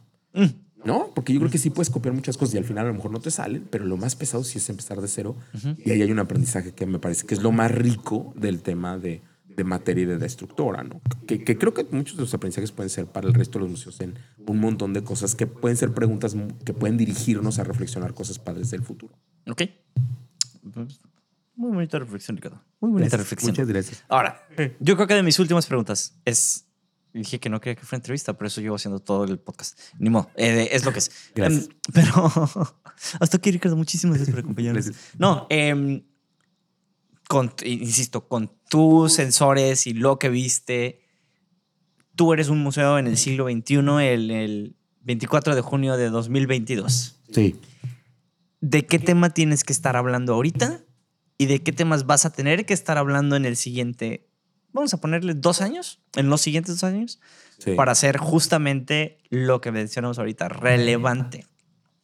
[0.84, 1.12] ¿No?
[1.14, 3.12] Porque yo creo que sí puedes copiar muchas cosas y al final a lo mejor
[3.12, 5.36] no te salen, pero lo más pesado sí es empezar de cero.
[5.86, 8.97] Y ahí hay un aprendizaje que me parece que es lo más rico del tema
[8.97, 9.22] de,
[9.56, 11.02] de materia y de destructora, ¿no?
[11.28, 13.72] Que, que creo que muchos de los aprendizajes pueden ser para el resto de los
[13.72, 16.36] museos en un montón de cosas que pueden ser preguntas
[16.66, 19.18] que pueden dirigirnos a reflexionar cosas padres del futuro.
[19.49, 19.64] Ok.
[21.56, 22.64] Muy bonita reflexión, Ricardo.
[22.80, 23.52] Muy bonita reflexión.
[23.52, 24.04] Muchas gracias.
[24.08, 24.47] Ahora,
[24.80, 26.68] yo creo que de mis últimas preguntas es.
[27.14, 29.78] Dije que no quería que fuera entrevista, por eso llevo haciendo todo el podcast.
[29.99, 31.12] Ni modo, eh, es lo que es.
[31.36, 31.66] Gracias.
[31.66, 32.32] Em, pero
[33.20, 34.86] hasta aquí, Ricardo, muchísimas gracias por acompañarnos.
[34.86, 35.20] Gracias.
[35.20, 36.04] No, em,
[37.32, 40.99] con, insisto, con tus sensores y lo que viste,
[42.17, 43.75] tú eres un museo en el siglo XXI,
[44.05, 47.21] el, el 24 de junio de 2022.
[47.34, 47.55] Sí.
[48.59, 50.82] ¿De qué tema tienes que estar hablando ahorita?
[51.38, 54.27] ¿Y de qué temas vas a tener que estar hablando en el siguiente,
[54.73, 57.21] vamos a ponerle dos años, en los siguientes dos años,
[57.59, 57.75] Sí.
[57.75, 61.45] para hacer justamente lo que mencionamos ahorita, relevante?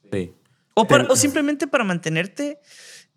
[0.10, 0.32] sí.
[0.80, 2.60] O, para- o simplemente para mantenerte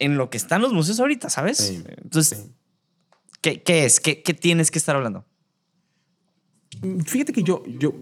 [0.00, 1.58] en lo que están los museos ahorita, ¿sabes?
[1.58, 2.52] Sí, Entonces, sí.
[3.40, 4.00] ¿qué, qué es?
[4.00, 5.24] ¿Qué, qué tienes que estar hablando?
[7.04, 7.92] Fíjate que yo, yo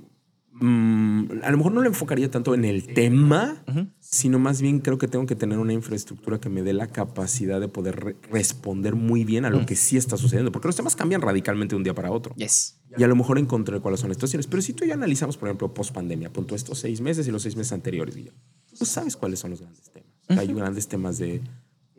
[0.52, 3.64] mm, a lo mejor no lo enfocaría tanto en el tema,
[3.98, 7.60] sino más bien creo que tengo que tener una infraestructura que me dé la capacidad
[7.60, 10.94] de poder re- responder muy bien a lo que sí está sucediendo, porque los temas
[10.96, 12.34] cambian radicalmente de un día para otro.
[12.36, 12.80] Yes.
[12.96, 14.46] Y a lo mejor encontré cuáles son las situaciones.
[14.46, 17.42] Pero si tú ya analizamos, por ejemplo, post pandemia, punto estos seis meses y los
[17.42, 18.38] seis meses anteriores, Guillermo,
[18.78, 20.08] tú sabes cuáles son los grandes temas.
[20.28, 21.40] Hay grandes temas de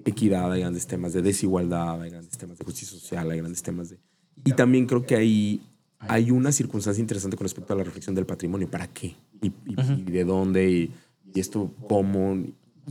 [0.06, 3.90] equidad, hay grandes temas de desigualdad, hay grandes temas de justicia social, hay grandes temas
[3.90, 3.98] de...
[4.46, 5.62] Y también creo que hay,
[6.00, 8.70] hay una circunstancia interesante con respecto a la reflexión del patrimonio.
[8.70, 9.16] ¿Para qué?
[9.42, 9.76] ¿Y, y-
[10.08, 10.70] y de dónde?
[10.72, 10.92] Y,
[11.34, 12.42] y esto cómo?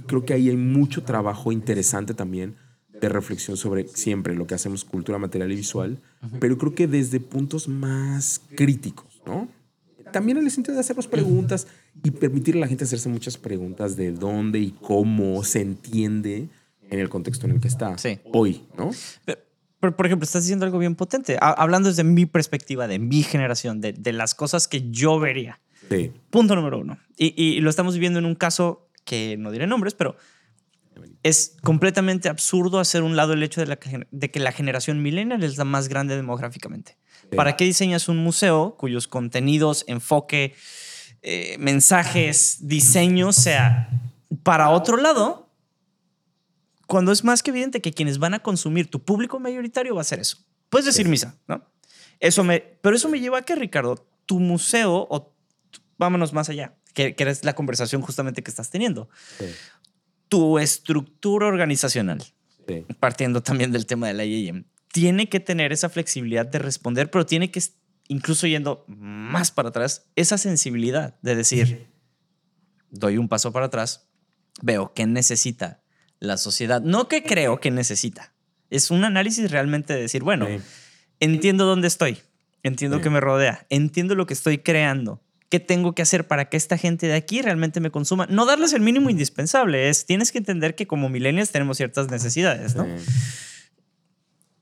[0.06, 2.54] Creo que ahí hay mucho trabajo interesante también
[3.00, 5.98] de reflexión sobre siempre lo que hacemos cultura material y visual,
[6.40, 9.48] pero creo que desde puntos más críticos, ¿no?
[10.12, 11.66] También en el sentido de hacernos preguntas
[12.02, 16.48] y permitirle a la gente hacerse muchas preguntas de dónde y cómo se entiende
[16.90, 18.18] en el contexto en el que está Sí.
[18.32, 18.90] hoy, ¿no?
[19.24, 19.40] Pero,
[19.80, 23.22] pero, por ejemplo, estás diciendo algo bien potente, Ha- hablando desde mi perspectiva, de mi
[23.22, 25.60] generación, de, de las cosas que yo vería.
[25.88, 26.12] Sí.
[26.30, 26.98] Punto número uno.
[27.16, 30.16] Y, y lo estamos viviendo en un caso que no diré nombres, pero
[31.22, 35.00] es completamente absurdo hacer un lado el hecho de, la que- de que la generación
[35.02, 36.96] millennial es la más grande demográficamente.
[37.30, 37.36] Sí.
[37.36, 40.54] ¿Para qué diseñas un museo cuyos contenidos, enfoque,
[41.22, 43.88] eh, mensajes, diseño sea
[44.42, 45.47] para otro lado?
[46.88, 50.04] Cuando es más que evidente que quienes van a consumir tu público mayoritario va a
[50.04, 50.38] ser eso.
[50.70, 51.62] Puedes decir misa, ¿no?
[52.18, 55.34] Eso me, pero eso me lleva a que, Ricardo, tu museo, o
[55.98, 59.08] vámonos más allá, que, que es la conversación justamente que estás teniendo,
[59.38, 59.44] Sí.
[60.28, 62.24] tu estructura organizacional,
[62.66, 62.86] Sí.
[62.98, 67.26] partiendo también del tema de la IAM, tiene que tener esa flexibilidad de responder, pero
[67.26, 67.62] tiene que,
[68.08, 71.88] incluso yendo más para atrás, esa sensibilidad de decir,
[72.90, 74.08] doy un paso para atrás,
[74.62, 75.82] veo qué necesita
[76.20, 78.32] la sociedad, no que creo que necesita.
[78.70, 80.58] Es un análisis realmente de decir, bueno, Sí.
[81.20, 82.18] entiendo dónde estoy,
[82.62, 83.02] entiendo Sí.
[83.04, 86.76] que me rodea, entiendo lo que estoy creando, qué tengo que hacer para que esta
[86.76, 88.26] gente de aquí realmente me consuma.
[88.28, 92.74] No darles el mínimo indispensable, es tienes que entender que como millennials tenemos ciertas necesidades,
[92.76, 92.84] ¿no?
[92.84, 92.90] Sí.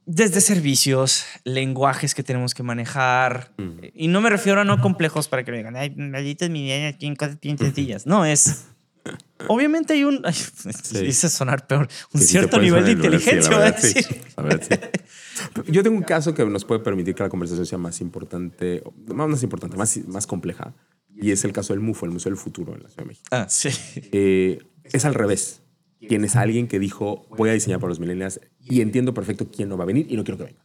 [0.08, 3.70] Desde servicios, lenguajes que tenemos que manejar, Mm.
[3.92, 7.16] y no me refiero a no complejos para que me digan, ay, malditas millennials, tienen
[7.16, 8.06] cosas bien sencillas.
[8.06, 8.66] No, es...
[9.48, 10.22] Obviamente hay un...
[10.24, 10.34] Ay,
[11.02, 11.88] dice sonar peor.
[12.12, 13.94] Un sí cierto puede nivel de lugar, sí, inteligencia, a sí.
[13.94, 14.20] decir.
[14.36, 15.06] Verdad, sí.
[15.68, 19.28] Yo tengo un caso que nos puede permitir que la conversación sea más importante, más
[19.28, 20.74] más importante, más, más compleja,
[21.14, 23.28] y es el caso del MUFO, el Museo del Futuro en la Ciudad de México.
[23.30, 23.68] Ah, sí.
[24.12, 25.62] Eh, es al revés.
[26.08, 29.68] Tienes a alguien que dijo, voy a diseñar para los millennials y entiendo perfecto quién
[29.68, 30.64] no va a venir y no quiero que venga.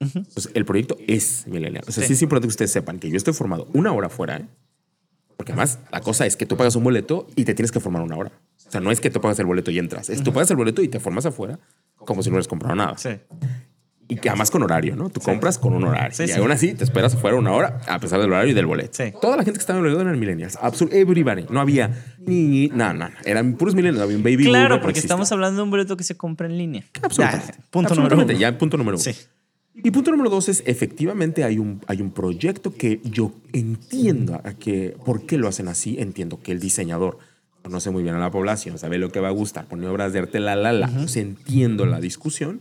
[0.00, 1.84] Entonces, el proyecto es millennial.
[1.88, 2.08] O sea, sí.
[2.08, 2.12] Sí.
[2.14, 4.46] es importante que ustedes sepan que yo estoy formado una hora fuera, ¿eh?
[5.38, 8.02] Porque además la cosa es que tú pagas un boleto y te tienes que formar
[8.02, 8.32] una hora.
[8.66, 10.56] O sea, no es que tú pagas el boleto y entras, es tú pagas el
[10.56, 11.60] boleto y te formas afuera
[11.96, 12.98] como si no hubieras comprado nada.
[12.98, 13.10] Sí.
[14.08, 15.10] Y que además con horario, ¿no?
[15.10, 16.12] Tú compras con un horario.
[16.12, 16.40] Sí, y sí.
[16.40, 18.90] aún así te esperas afuera una hora a pesar del horario y del boleto.
[18.94, 19.12] Sí.
[19.20, 20.58] Toda la gente que estaba en el boleto eran millennials.
[20.60, 21.46] Absol everybody.
[21.50, 23.12] No había ni, nada, nada.
[23.24, 24.02] Eran puros millennials.
[24.02, 25.06] Había un baby Claro, no porque existía.
[25.06, 26.84] estamos hablando de un boleto que se compra en línea.
[27.00, 27.52] Absolutamente.
[27.52, 28.40] Ya, punto número Absolutamente, uno.
[28.40, 29.04] Ya, punto número uno.
[29.04, 29.14] Sí.
[29.82, 34.54] Y punto número dos es, efectivamente hay un, hay un proyecto que yo entiendo a
[34.54, 35.96] que, por qué lo hacen así.
[35.98, 37.18] Entiendo que el diseñador
[37.62, 40.20] conoce muy bien a la población, sabe lo que va a gustar, pone obras de
[40.20, 40.88] arte, la, la, la.
[41.04, 42.60] O sea, entiendo la discusión.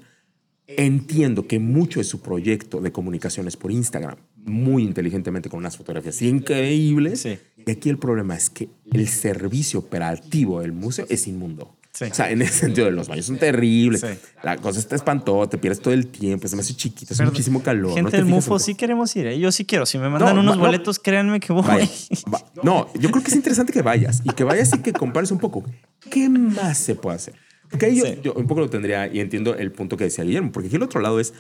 [0.68, 6.22] Entiendo que mucho de su proyecto de comunicaciones por Instagram, muy inteligentemente con unas fotografías
[6.22, 7.22] increíbles.
[7.22, 7.38] Sí.
[7.66, 11.77] Y aquí el problema es que el servicio operativo del museo es inmundo.
[11.98, 12.06] Sí.
[12.12, 14.02] O sea, en el sentido los baños son terribles.
[14.02, 14.08] Sí.
[14.44, 17.64] La cosa está espantosa, te pierdes todo el tiempo, se me hace chiquito, hace muchísimo
[17.64, 17.90] calor.
[17.94, 19.26] Gente no te del fijas Mufo, sí queremos ir.
[19.26, 19.40] ¿eh?
[19.40, 19.88] Yo sí quiero.
[19.88, 20.64] Si me mandan No, unos no.
[20.64, 21.64] boletos, créanme que voy.
[21.64, 21.90] Vaya,
[22.32, 25.32] va- No, yo creo que es interesante que vayas y que vayas y que compares
[25.32, 25.64] un poco.
[26.12, 27.34] ¿Qué más se puede hacer?
[27.70, 28.20] Porque ahí yo, Sí.
[28.24, 30.84] yo un poco lo tendría y entiendo el punto que decía Guillermo, porque aquí el
[30.84, 31.34] otro lado es,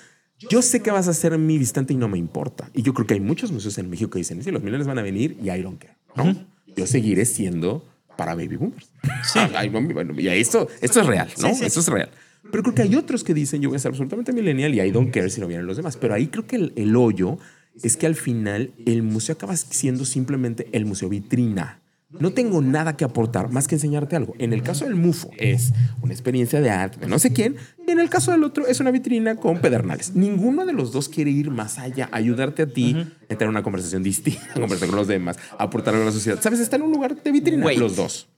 [0.50, 2.70] yo sé que vas a ser mi visitante y no me importa.
[2.74, 4.98] Y yo creo que hay muchos museos en México que dicen, sí, los millones van
[4.98, 5.96] a venir y I don't care.
[6.16, 6.36] ¿no?
[6.76, 7.86] Yo seguiré siendo
[8.18, 8.90] para baby boomers.
[9.24, 9.40] Sí.
[9.56, 11.50] Ay, no, bueno, y esto, esto es real, ¿no?
[11.50, 11.66] Sí, sí.
[11.66, 12.10] Esto es real.
[12.52, 14.92] Pero creo que hay otros que dicen, yo voy a ser absolutamente millennial y I
[14.92, 15.98] don't care si no vienen los demás.
[15.98, 17.38] Pero ahí creo que el, el hoyo
[17.84, 21.80] es que al final el museo acaba siendo simplemente el museo vitrina.
[22.10, 24.34] No tengo nada que aportar más que enseñarte algo.
[24.40, 27.92] En el caso del MUFO es una experiencia de arte de no sé quién, y
[27.92, 30.16] en el caso del otro es una vitrina con pedernales.
[30.16, 32.92] Ninguno de los dos quiere ir más allá, ayudarte a ti,
[33.28, 36.42] entrar en una conversación distinta, conversar con los demás, aportar a la sociedad.
[36.42, 36.62] ¿Sabes?
[36.62, 37.78] Está en un lugar de vitrina, Wait.
[37.78, 38.30] los dos.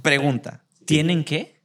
[0.00, 1.56] Pregunta: ¿tienen qué?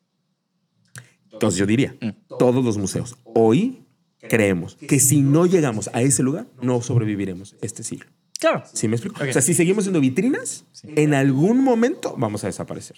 [1.31, 1.95] Entonces yo diría,
[2.37, 3.85] todos los museos hoy
[4.29, 8.07] creemos que si no llegamos a ese lugar, no sobreviviremos este siglo.
[8.41, 8.63] Claro.
[8.73, 9.23] ¿Sí me explico?
[9.23, 12.97] O sea, si seguimos siendo vitrinas, en algún momento vamos a desaparecer.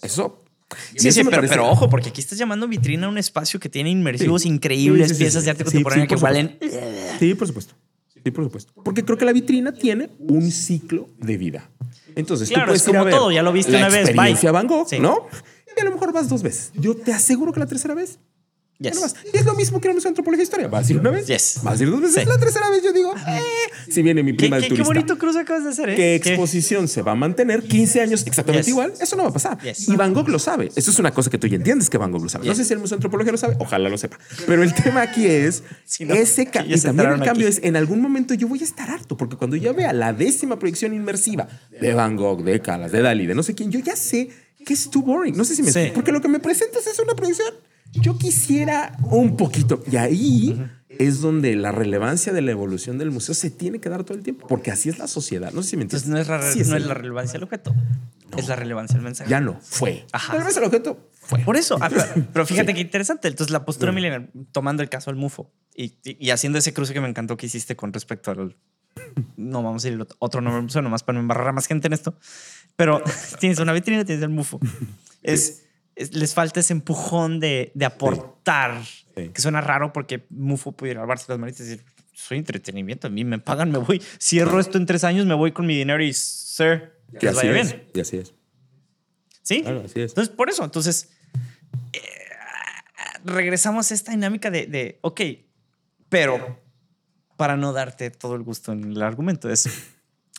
[0.00, 0.38] Eso.
[0.96, 3.90] Sí, eso sí, pero, ojo, porque aquí estás llamando vitrina a un espacio que tiene
[3.90, 4.48] inmersivos Sí.
[4.48, 6.58] increíbles, Sí, piezas de arte contemporáneo que valen.
[7.18, 7.74] Sí, por supuesto.
[8.24, 8.72] Sí, por supuesto.
[8.84, 11.70] Porque creo que la vitrina tiene un ciclo de vida.
[12.14, 13.88] Entonces, tú Claro, puedes es ir a como ver todo, ya lo viste la una
[13.88, 14.50] vez, bye.
[14.52, 14.86] Van Gogh.
[15.00, 15.26] ¿no?
[15.76, 16.70] Y a lo mejor vas dos veces.
[16.74, 18.20] Yo te aseguro que la tercera vez
[18.92, 19.00] Yes.
[19.00, 19.14] vas.
[19.32, 20.68] Y es lo mismo que en el Museo de Antropología e Historia.
[20.68, 21.60] Vas a ir una vez, Yes.
[21.62, 22.22] vas a ir dos veces.
[22.22, 22.28] Sí.
[22.28, 23.40] La tercera vez yo digo, eh,
[23.90, 24.94] si viene mi ¿Qué, prima qué- de qué turista.
[24.94, 25.94] bonito cruz acabas de hacer, ¿eh?
[25.96, 28.68] ¿Qué Qué- exposición se va a mantener 15 años exactamente Yes.
[28.70, 28.92] igual?
[29.00, 29.58] Eso no va a pasar.
[29.64, 30.70] Y Van Gogh lo sabe.
[30.74, 32.46] Eso es una cosa que tú ya entiendes que Van Gogh lo sabe.
[32.46, 34.18] No sé si el Museo de Antropología lo sabe, ojalá lo sepa.
[34.46, 37.56] Pero el tema aquí es Sí, no, ese ya Y también el cambio aquí.
[37.58, 40.58] es en algún momento yo voy a estar harto, porque cuando yo vea la décima
[40.58, 41.48] proyección inmersiva
[41.80, 44.28] de Van Gogh, de Calas, de Dalí, de no sé quién, yo ya sé
[44.64, 45.36] que es too boring.
[45.36, 45.90] No sé si me Sí.
[45.94, 47.48] porque lo que me presentas es una proyección.
[48.00, 49.82] Yo quisiera un poquito.
[49.90, 54.04] Y ahí es donde la relevancia de la evolución del museo se tiene que dar
[54.04, 55.52] todo el tiempo, porque así es la sociedad.
[55.52, 56.06] No sé si me entiendes.
[56.08, 57.74] Entonces no es, la, Sí no el- es la relevancia del objeto,
[58.36, 59.28] es la relevancia del mensaje.
[59.30, 60.06] Ya no, fue.
[60.12, 60.32] Ajá.
[60.34, 61.40] La relevancia del objeto fue.
[61.40, 63.28] Por eso, ah, pero, pero fíjate qué interesante.
[63.28, 66.92] Entonces, la postura millennial, tomando el caso del MUFO y, y- y haciendo ese cruce
[66.92, 68.56] que me encantó que hiciste con respecto al.
[69.36, 72.16] No vamos a ir otro nombre nomás para no embarrar a más gente en esto.
[72.76, 73.02] Pero
[73.40, 74.60] tienes una vitrina, tienes el MUFO.
[75.22, 75.63] Es-
[75.96, 78.82] les falta ese empujón de, de aportar,
[79.16, 79.28] Sí.
[79.28, 83.24] que suena raro porque MUFO pudiera lavarse las manitas y decir: Soy entretenimiento, a mí
[83.24, 86.12] me pagan, me voy, cierro esto en tres años, me voy con mi dinero y,
[86.12, 87.70] sir, que así vaya es.
[87.72, 87.88] bien.
[87.94, 88.34] Y así es.
[89.42, 89.62] Sí.
[89.62, 90.10] Claro, así es.
[90.10, 91.10] Entonces, por eso, entonces,
[91.92, 92.00] eh,
[93.24, 95.20] regresamos a esta dinámica de, de, ok,
[96.08, 96.60] pero
[97.36, 99.68] para no darte todo el gusto en el argumento, es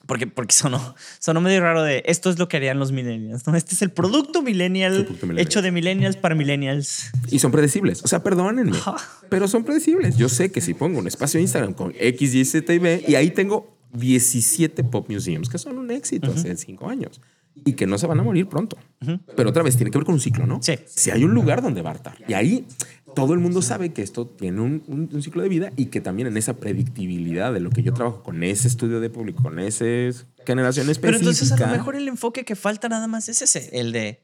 [0.06, 3.56] porque, porque sonó, sonó medio raro de esto es lo que harían los millennials, ¿no?
[3.56, 5.48] Este es el producto millennial, El producto millennial.
[5.48, 7.12] hecho de millennials para millennials.
[7.32, 8.04] Y son predecibles.
[8.04, 8.98] O sea, perdónenme, Ajá.
[9.30, 10.18] pero son predecibles.
[10.18, 13.04] Yo sé que si pongo un espacio de Instagram con X, Y, Z y B,
[13.08, 17.22] y ahí tengo 17 pop museums que son un éxito hace cinco años
[17.64, 18.78] y que no se van a morir pronto.
[19.38, 20.60] Pero otra vez tiene que ver con un ciclo, ¿no?
[20.62, 20.74] Sí.
[20.86, 22.18] Si hay un lugar donde va a estar.
[22.28, 22.66] Y ahí
[23.16, 26.02] todo el mundo sabe que esto tiene un, un- un ciclo de vida y que
[26.02, 29.58] también en esa predictibilidad de lo que yo trabajo con ese estudio de público, con
[29.58, 29.86] esa
[30.46, 31.02] generación específica.
[31.02, 34.22] Pero entonces a lo mejor el enfoque que falta nada más es ese, el de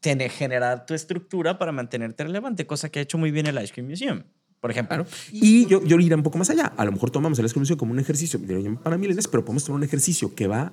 [0.00, 3.72] tener, generar tu estructura para mantenerte relevante, cosa que ha hecho muy bien el Ice
[3.72, 4.22] Cream Museum,
[4.60, 5.04] por ejemplo.
[5.04, 5.10] Claro.
[5.30, 6.66] Y yo, yo iría un poco más allá.
[6.76, 8.40] A lo mejor tomamos el exclusivo como un ejercicio
[8.82, 10.72] para milenios, pero podemos tomar un ejercicio que va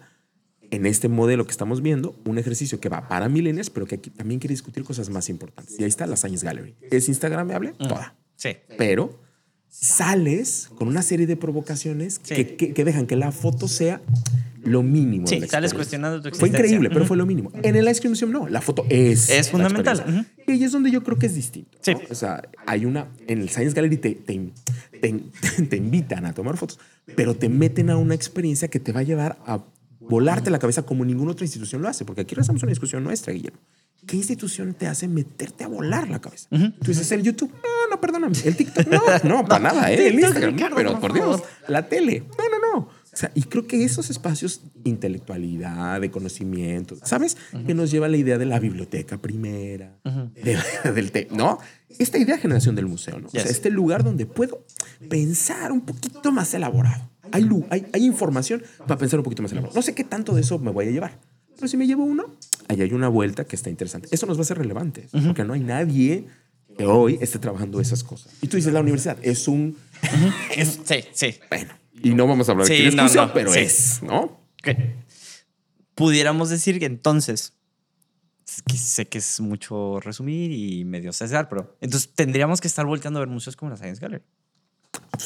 [0.71, 4.09] en este modelo que estamos viendo, un ejercicio que va para milenios, pero que aquí
[4.09, 5.79] también quiere discutir cosas más importantes.
[5.79, 6.75] Y ahí está la Science Gallery.
[6.91, 7.73] ¿Es Instagramable?
[7.77, 8.15] Toda.
[8.35, 8.51] Sí.
[8.77, 9.19] Pero
[9.67, 12.35] sales con una serie de provocaciones Sí.
[12.35, 14.01] que, que- que dejan que la foto sea
[14.63, 15.25] lo mínimo.
[15.25, 16.59] Sí, sales cuestionando tu Fue existencia.
[16.59, 17.49] increíble, pero fue lo mínimo.
[17.63, 19.29] En el Ice Cream Museum no, la foto es.
[19.29, 19.97] Es fundamental.
[19.99, 20.33] experiencia.
[20.47, 21.77] Y ahí es donde yo creo que es distinto.
[21.81, 21.93] Sí.
[21.93, 22.01] ¿no?
[22.09, 23.07] O sea, hay una.
[23.27, 24.51] En el Science Gallery te, te,
[25.01, 25.23] te-
[25.69, 26.77] te invitan a tomar fotos,
[27.15, 29.63] pero te meten a una experiencia que te va a llevar a
[30.09, 32.03] volarte la cabeza como ninguna otra institución lo hace.
[32.05, 33.59] Porque aquí rezamos una discusión nuestra, Guillermo.
[34.07, 36.47] ¿Qué institución te hace meterte a volar la cabeza?
[36.49, 37.51] Tú dices el YouTube.
[37.51, 38.35] No, no, perdóname.
[38.43, 38.87] El TikTok.
[38.87, 40.07] No, no, para nada, ¿eh?
[40.07, 40.55] El Instagram.
[40.55, 41.43] no, pero por Dios.
[41.67, 42.23] La tele.
[42.37, 42.79] No, no, no.
[43.11, 47.35] O sea, y creo que esos espacios de intelectualidad, de conocimiento, ¿sabes?
[47.65, 49.97] Que nos lleva a la idea de la biblioteca primera,
[50.35, 50.57] de
[50.93, 51.59] del te- ¿no?
[51.97, 53.27] Esta idea de generación del museo, ¿no?
[53.27, 53.51] O sea, Yes.
[53.51, 54.63] este lugar donde puedo
[55.09, 57.09] pensar un poquito más elaborado.
[57.31, 59.75] Hay, hay, hay información para pensar un poquito más elaborado.
[59.75, 61.19] No sé qué tanto de eso me voy a llevar,
[61.55, 62.35] pero si me llevo uno,
[62.67, 64.07] ahí hay una vuelta que está interesante.
[64.11, 66.25] Eso nos va a ser relevante, porque no hay nadie
[66.77, 68.33] que hoy esté trabajando esas cosas.
[68.41, 69.75] Y tú dices, la universidad es un...
[70.55, 71.35] es, Sí, sí.
[71.49, 73.59] bueno, y no vamos a hablar Sí, de no, no, pero sí.
[73.59, 74.21] es, ¿no?
[74.61, 74.69] Ok.
[75.95, 77.53] Pudiéramos decir que entonces,
[78.47, 82.85] es que sé que es mucho resumir y medio sesgar, pero entonces tendríamos que estar
[82.85, 84.23] volteando a ver museos como la Science Gallery.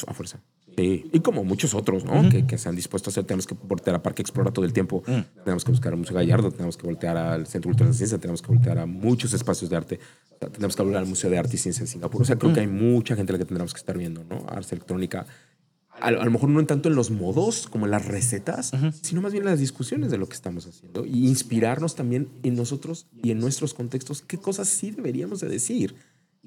[0.08, 0.40] A fuerza.
[0.76, 2.28] Sí, y como muchos otros, ¿no?
[2.28, 4.72] que, que se han dispuesto a hacer, tenemos que voltear a Parque Explora todo el
[4.72, 5.02] tiempo,
[5.44, 8.42] tenemos que buscar al Museo Gallardo, tenemos que voltear al Centro Cultural de Ciencia, tenemos
[8.42, 10.00] que voltear a muchos espacios de arte,
[10.52, 12.22] tenemos que hablar al Museo de Arte y Ciencia de Singapur.
[12.22, 14.46] O sea, creo que hay mucha gente a la que tendremos que estar viendo, ¿no?
[14.48, 15.26] Arte electrónica.
[16.00, 18.72] A, lo a lo mejor no en tanto en los modos como en las recetas,
[19.00, 22.56] sino más bien en las discusiones de lo que estamos haciendo y inspirarnos también en
[22.56, 25.94] nosotros y en nuestros contextos qué cosas sí deberíamos de decir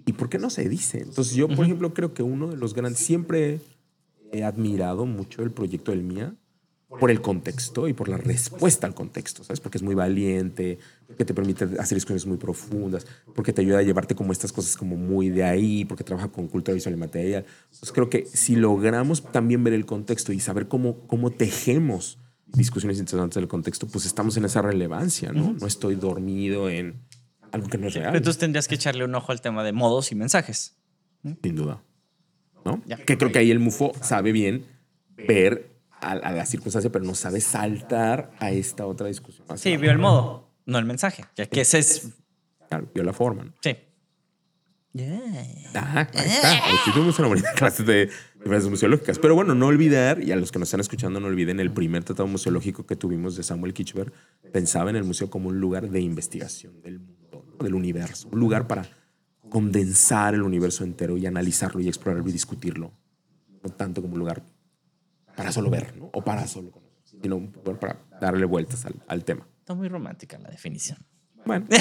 [0.06, 1.00] y por qué no se dice.
[1.00, 3.62] Entonces yo, por ejemplo, creo que uno de los grandes, siempre
[4.32, 6.36] he admirado mucho el proyecto del MIA
[7.00, 9.60] por el contexto y por la respuesta al contexto, ¿sabes?
[9.60, 13.06] Porque es muy valiente, porque te permite hacer discusiones muy profundas,
[13.36, 16.48] porque te ayuda a llevarte como estas cosas como muy de ahí, porque trabaja con
[16.48, 17.46] cultura visual y material.
[17.66, 23.00] Entonces creo que si logramos también ver el contexto y saber cómo, cómo tejemos discusiones
[23.00, 25.54] interesantes del contexto, pues estamos en esa relevancia, ¿no?
[25.60, 27.02] No estoy dormido en
[27.52, 28.16] algo que no es real.
[28.16, 30.78] Entonces tendrías que echarle un ojo al tema de modos y mensajes.
[31.44, 31.84] Sin duda.
[32.68, 32.82] ¿No?
[32.86, 32.98] Ya.
[32.98, 34.66] Que creo que ahí el MUFO sabe bien
[35.28, 35.70] ver
[36.02, 39.46] a, a la circunstancia, pero no sabe saltar a esta otra discusión.
[39.58, 41.26] Sí, vio el modo, no el mensaje.
[41.36, 42.10] Ya que ese es.
[42.68, 43.46] Claro, vio la forma.
[43.46, 43.54] ¿no?
[43.62, 43.76] Sí.
[45.76, 46.58] Ah, ahí está.
[46.58, 49.20] Aquí tuvimos una bonita clase de, de frases museológicas.
[49.20, 52.04] Pero bueno, no olvidar, y a los que nos están escuchando, no olviden el primer
[52.04, 54.12] tratado museológico que tuvimos de Samuel Kitchberg.
[54.52, 57.64] Pensaba en el museo como un lugar de investigación del mundo, ¿no?
[57.64, 58.30] del universo.
[58.32, 58.88] Un lugar para
[59.50, 62.92] condensar el universo entero y analizarlo y explorarlo y discutirlo.
[63.64, 64.44] No tanto como un lugar
[65.36, 66.10] para solo ver, ¿no?
[66.14, 69.48] O para solo conocer, sino para darle vueltas al, al tema.
[69.60, 71.00] Está muy romántica la definición.
[71.46, 71.66] Bueno.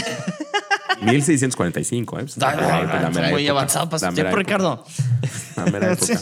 [1.02, 2.22] 1645, ¿eh?
[2.22, 4.84] Pues, la muy época, avanzado para tiempo, Ricardo.
[5.56, 6.18] La mera época.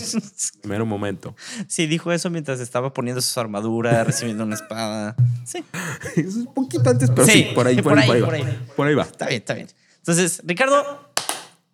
[0.64, 1.36] Mero momento.
[1.68, 5.14] Sí, dijo eso mientras estaba poniendo su armadura, recibiendo una espada.
[5.44, 5.64] Sí,
[6.16, 8.34] es un poquito antes, pero sí, Sí, por ahí, por, por ahí, ahí, por por
[8.34, 8.46] ahí, ahí.
[8.48, 8.74] va.
[8.74, 9.02] Por ahí va.
[9.04, 9.68] está bien, está bien.
[9.98, 11.03] Entonces, Ricardo,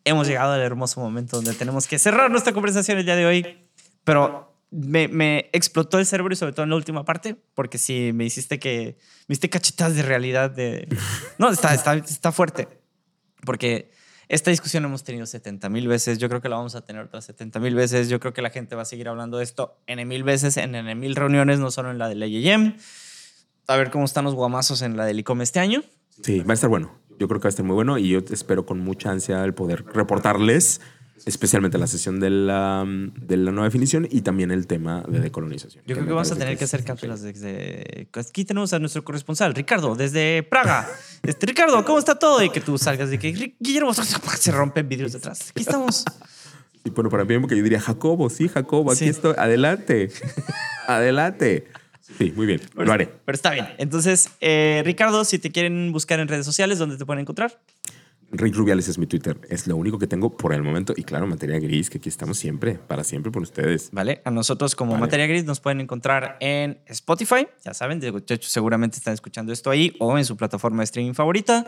[0.05, 3.67] hemos llegado al hermoso momento donde tenemos que cerrar nuestra conversación el día de hoy,
[4.05, 8.13] pero me, me explotó el cerebro y sobre todo en la última parte, porque sí
[8.15, 8.97] me hiciste que,
[9.27, 10.89] me hiciste cachetas de realidad de...
[11.39, 12.69] No, está, está, está fuerte,
[13.45, 13.91] porque
[14.29, 17.25] esta discusión hemos tenido 70 mil veces, yo creo que la vamos a tener otras
[17.25, 20.07] 70 mil veces, yo creo que la gente va a seguir hablando de esto en
[20.07, 22.77] mil veces, en mil reuniones, no solo en la de la YM.
[23.67, 25.83] A ver cómo están los guamazos en la del ICOM este año.
[26.23, 27.00] Sí, va a estar bueno.
[27.21, 29.45] Yo creo que va a estar muy bueno y yo te espero con mucha ansia
[29.45, 30.81] el poder reportarles,
[31.27, 35.85] especialmente la sesión de la, de la nueva definición y también el tema de decolonización.
[35.87, 38.09] Yo creo que vamos a tener que hacer cápsulas desde...
[38.15, 40.89] Aquí tenemos a nuestro corresponsal, Ricardo, desde Praga.
[41.23, 42.43] Este, Ricardo, ¿cómo está todo?
[42.43, 45.51] Y que tú salgas de que "Ri- Guillermo se rompen vidrios detrás.
[45.51, 46.07] Aquí estamos.
[46.85, 49.09] Y bueno, para mí, porque yo diría, Jacobo, sí, Jacobo, aquí Sí.
[49.11, 50.11] estoy, adelante,
[50.87, 51.67] adelante.
[52.19, 53.09] Sí, muy bien, lo haré.
[53.25, 53.69] Pero está bien.
[53.79, 57.59] Entonces, eh, Ricardo, si te quieren buscar en redes sociales, ¿dónde te pueden encontrar?
[58.33, 60.93] Rick Rubiales es mi Twitter, es lo único que tengo por el momento.
[60.97, 63.91] Y claro, materia gris, que aquí estamos siempre, para siempre por ustedes.
[63.91, 64.23] ¿Vale?
[64.25, 65.01] A nosotros como Vale.
[65.01, 69.71] Materia Gris nos pueden encontrar en Spotify, ya saben, de hecho seguramente están escuchando esto
[69.71, 71.67] ahí o en su plataforma de streaming favorita.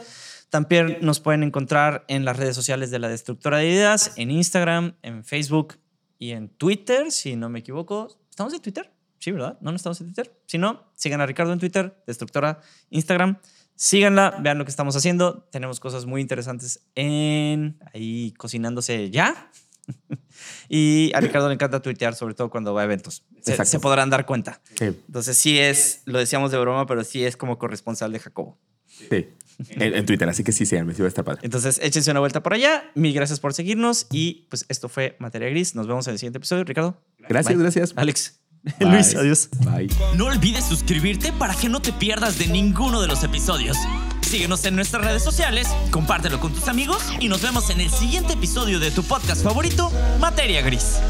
[0.51, 4.95] También nos pueden encontrar en las redes sociales de la Destructora de Ideas, en Instagram,
[5.03, 5.79] en Facebook
[6.19, 8.09] y en Twitter, si no me equivoco.
[8.31, 8.92] ¿Estamos en Twitter?
[9.23, 9.57] Sí, ¿verdad?
[9.61, 10.37] No, no estamos en Twitter.
[10.47, 12.61] Si no, sigan a Ricardo en Twitter, Destructora,
[12.91, 13.39] Instagram.
[13.77, 15.45] Síganla, vean lo que estamos haciendo.
[15.53, 19.53] Tenemos cosas muy interesantes en ahí cocinándose ya.
[20.69, 23.25] y a Ricardo le encanta tuitear, sobre todo cuando va a eventos.
[23.43, 23.71] Se, Exacto.
[23.71, 24.61] se podrán dar cuenta.
[24.77, 28.59] Sí, Entonces, sí es, lo decíamos de broma, pero sí es como corresponsal de Jacobo.
[28.87, 29.29] sí.
[29.69, 31.43] En, en Twitter, así que sí, síganme, sí va a estar padre.
[31.45, 32.91] Entonces, échense una vuelta por allá.
[32.97, 34.09] Mil gracias por seguirnos.
[34.11, 35.77] Y pues esto fue Materia Gris.
[35.77, 37.01] Nos vemos en el siguiente episodio, Ricardo.
[37.19, 37.63] Gracias, Bye.
[37.63, 37.93] gracias.
[37.95, 38.42] Alex.
[38.79, 38.91] Bye.
[38.91, 39.49] Luis, adiós.
[39.65, 39.89] Bye.
[40.17, 43.77] No olvides suscribirte para que no te pierdas de ninguno de los episodios.
[44.23, 48.35] Síguenos en nuestras redes sociales, compártelo con tus amigos y nos vemos en el siguiente
[48.35, 49.91] episodio de tu podcast favorito,
[50.21, 51.01] Materia Gris.